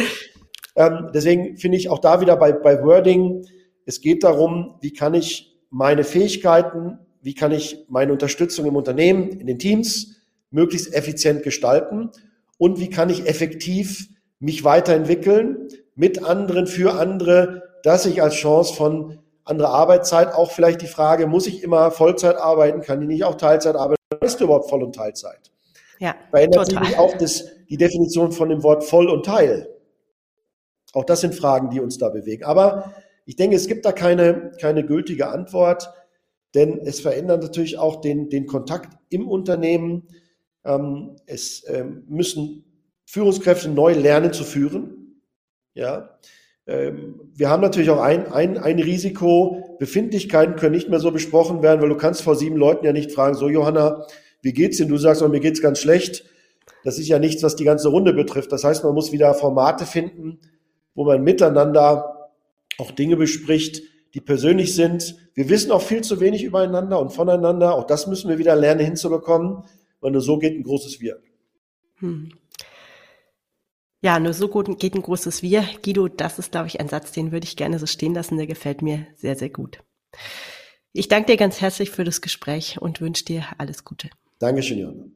Ähm, 0.77 1.11
deswegen 1.14 1.57
finde 1.57 1.79
ich 1.79 1.88
auch 1.88 1.99
da 1.99 2.21
wieder 2.21 2.37
bei, 2.37 2.53
bei 2.53 2.83
Wording, 2.85 3.45
es 3.87 4.01
geht 4.01 4.25
darum, 4.25 4.75
wie 4.81 4.92
kann 4.92 5.14
ich 5.14 5.57
meine 5.71 6.05
Fähigkeiten, 6.05 6.99
wie 7.23 7.35
kann 7.35 7.53
ich 7.53 7.85
meine 7.88 8.12
Unterstützung 8.12 8.66
im 8.66 8.77
Unternehmen, 8.77 9.31
in 9.31 9.47
den 9.47 9.59
Teams 9.59 10.16
möglichst 10.51 10.92
effizient 10.95 11.42
gestalten 11.42 12.11
und 12.59 12.79
wie 12.79 12.90
kann 12.90 13.11
ich 13.11 13.27
effektiv 13.27 14.09
mich 14.38 14.64
weiterentwickeln 14.64 15.69
mit 15.95 16.23
anderen, 16.23 16.66
für 16.66 16.95
andere, 16.95 17.62
dass 17.83 18.07
ich 18.07 18.23
als 18.23 18.35
Chance 18.35 18.75
von 18.75 19.19
andere 19.46 19.68
Arbeitszeit, 19.68 20.35
auch 20.35 20.50
vielleicht 20.50 20.82
die 20.82 20.88
Frage, 20.88 21.26
muss 21.26 21.46
ich 21.46 21.62
immer 21.62 21.90
Vollzeit 21.90 22.37
arbeiten, 22.37 22.82
kann 22.82 23.00
ich 23.02 23.09
nicht 23.09 23.24
auch 23.24 23.37
Teilzeit 23.37 23.76
arbeiten? 23.76 24.00
Was 24.20 24.35
ist 24.35 24.40
überhaupt 24.40 24.68
Voll- 24.68 24.82
und 24.82 24.94
Teilzeit? 24.94 25.52
Ja, 25.98 26.14
Verändert 26.30 26.68
total. 26.68 26.85
sich 26.85 26.98
auch 26.98 27.16
das, 27.16 27.44
die 27.70 27.76
Definition 27.76 28.32
von 28.32 28.48
dem 28.48 28.62
Wort 28.62 28.85
Voll 28.85 29.09
und 29.09 29.24
Teil? 29.24 29.68
Auch 30.92 31.04
das 31.04 31.20
sind 31.20 31.35
Fragen, 31.35 31.70
die 31.70 31.80
uns 31.80 31.96
da 31.96 32.09
bewegen. 32.09 32.44
Aber 32.44 32.92
ich 33.24 33.37
denke, 33.37 33.56
es 33.56 33.66
gibt 33.66 33.85
da 33.85 33.92
keine, 33.92 34.52
keine 34.61 34.85
gültige 34.85 35.28
Antwort, 35.28 35.92
denn 36.54 36.80
es 36.85 37.00
verändert 37.00 37.42
natürlich 37.42 37.78
auch 37.78 38.00
den, 38.00 38.28
den 38.30 38.46
Kontakt 38.46 38.98
im 39.11 39.28
Unternehmen. 39.28 40.09
Ähm, 40.64 41.16
es 41.26 41.64
ähm, 41.68 42.04
müssen 42.09 42.64
Führungskräfte 43.04 43.68
neu 43.68 43.92
lernen 43.92 44.32
zu 44.32 44.42
führen. 44.42 45.22
Ja, 45.74 46.18
wir 46.66 47.48
haben 47.48 47.62
natürlich 47.62 47.90
auch 47.90 48.00
ein, 48.00 48.33
ein, 48.33 48.59
ein 48.59 48.79
Risiko. 48.81 49.76
Befindlichkeiten 49.79 50.57
können 50.57 50.74
nicht 50.74 50.88
mehr 50.88 50.98
so 50.98 51.12
besprochen 51.12 51.62
werden, 51.62 51.81
weil 51.81 51.88
du 51.88 51.96
kannst 51.96 52.22
vor 52.22 52.35
sieben 52.35 52.57
Leuten 52.57 52.85
ja 52.85 52.92
nicht 52.92 53.12
fragen, 53.12 53.37
so 53.37 53.48
Johanna, 53.48 54.05
wie 54.42 54.52
geht's 54.52 54.79
denn? 54.79 54.88
Du 54.88 54.96
sagst, 54.96 55.22
oh, 55.22 55.29
mir 55.29 55.40
geht's 55.40 55.62
ganz 55.62 55.79
schlecht. 55.79 56.24
Das 56.83 56.98
ist 56.98 57.09
ja 57.09 57.18
nichts, 57.18 57.42
was 57.42 57.57
die 57.57 57.64
ganze 57.64 57.88
Runde 57.88 58.12
betrifft. 58.12 58.50
Das 58.52 58.64
heißt, 58.64 58.85
man 58.85 58.94
muss 58.94 59.12
wieder 59.12 59.33
Formate 59.35 59.87
finden, 59.87 60.40
wo 60.94 61.05
man 61.05 61.22
miteinander 61.22 62.31
auch 62.79 62.90
Dinge 62.90 63.16
bespricht, 63.16 63.83
die 64.14 64.20
persönlich 64.20 64.74
sind. 64.74 65.16
Wir 65.35 65.48
wissen 65.48 65.70
auch 65.70 65.83
viel 65.83 66.02
zu 66.02 66.20
wenig 66.20 66.42
übereinander 66.42 67.00
und 67.00 67.11
voneinander. 67.11 67.74
Auch 67.74 67.85
das 67.85 68.07
müssen 68.07 68.29
wir 68.29 68.38
wieder 68.38 68.57
lernen 68.57 68.85
hinzubekommen. 68.85 69.64
Weil 70.00 70.12
nur 70.12 70.20
so 70.20 70.38
geht 70.38 70.55
ein 70.55 70.62
großes 70.62 71.00
Wir. 71.00 71.18
Hm. 71.98 72.31
Ja, 74.07 74.21
nur 74.21 74.35
so 74.35 74.47
gut 74.47 74.79
geht 74.79 74.95
ein 74.95 75.03
großes 75.03 75.42
Wir. 75.42 75.64
Guido, 75.83 76.07
das 76.07 76.38
ist, 76.38 76.53
glaube 76.53 76.69
ich, 76.69 76.79
ein 76.79 76.88
Satz, 76.88 77.11
den 77.11 77.33
würde 77.33 77.45
ich 77.45 77.57
gerne 77.57 77.81
so 77.81 77.87
stehen 77.87 78.14
lassen. 78.14 78.37
Der 78.37 78.47
gefällt 78.47 78.81
mir 78.81 79.05
sehr, 79.16 79.35
sehr 79.35 79.51
gut. 79.51 79.81
Ich 80.92 81.09
danke 81.09 81.33
dir 81.33 81.37
ganz 81.37 81.61
herzlich 81.61 81.90
für 81.90 82.05
das 82.05 82.21
Gespräch 82.21 82.81
und 82.81 83.01
wünsche 83.01 83.25
dir 83.25 83.47
alles 83.59 83.83
Gute. 83.83 84.09
Dankeschön, 84.38 84.79
Johanna. 84.79 85.07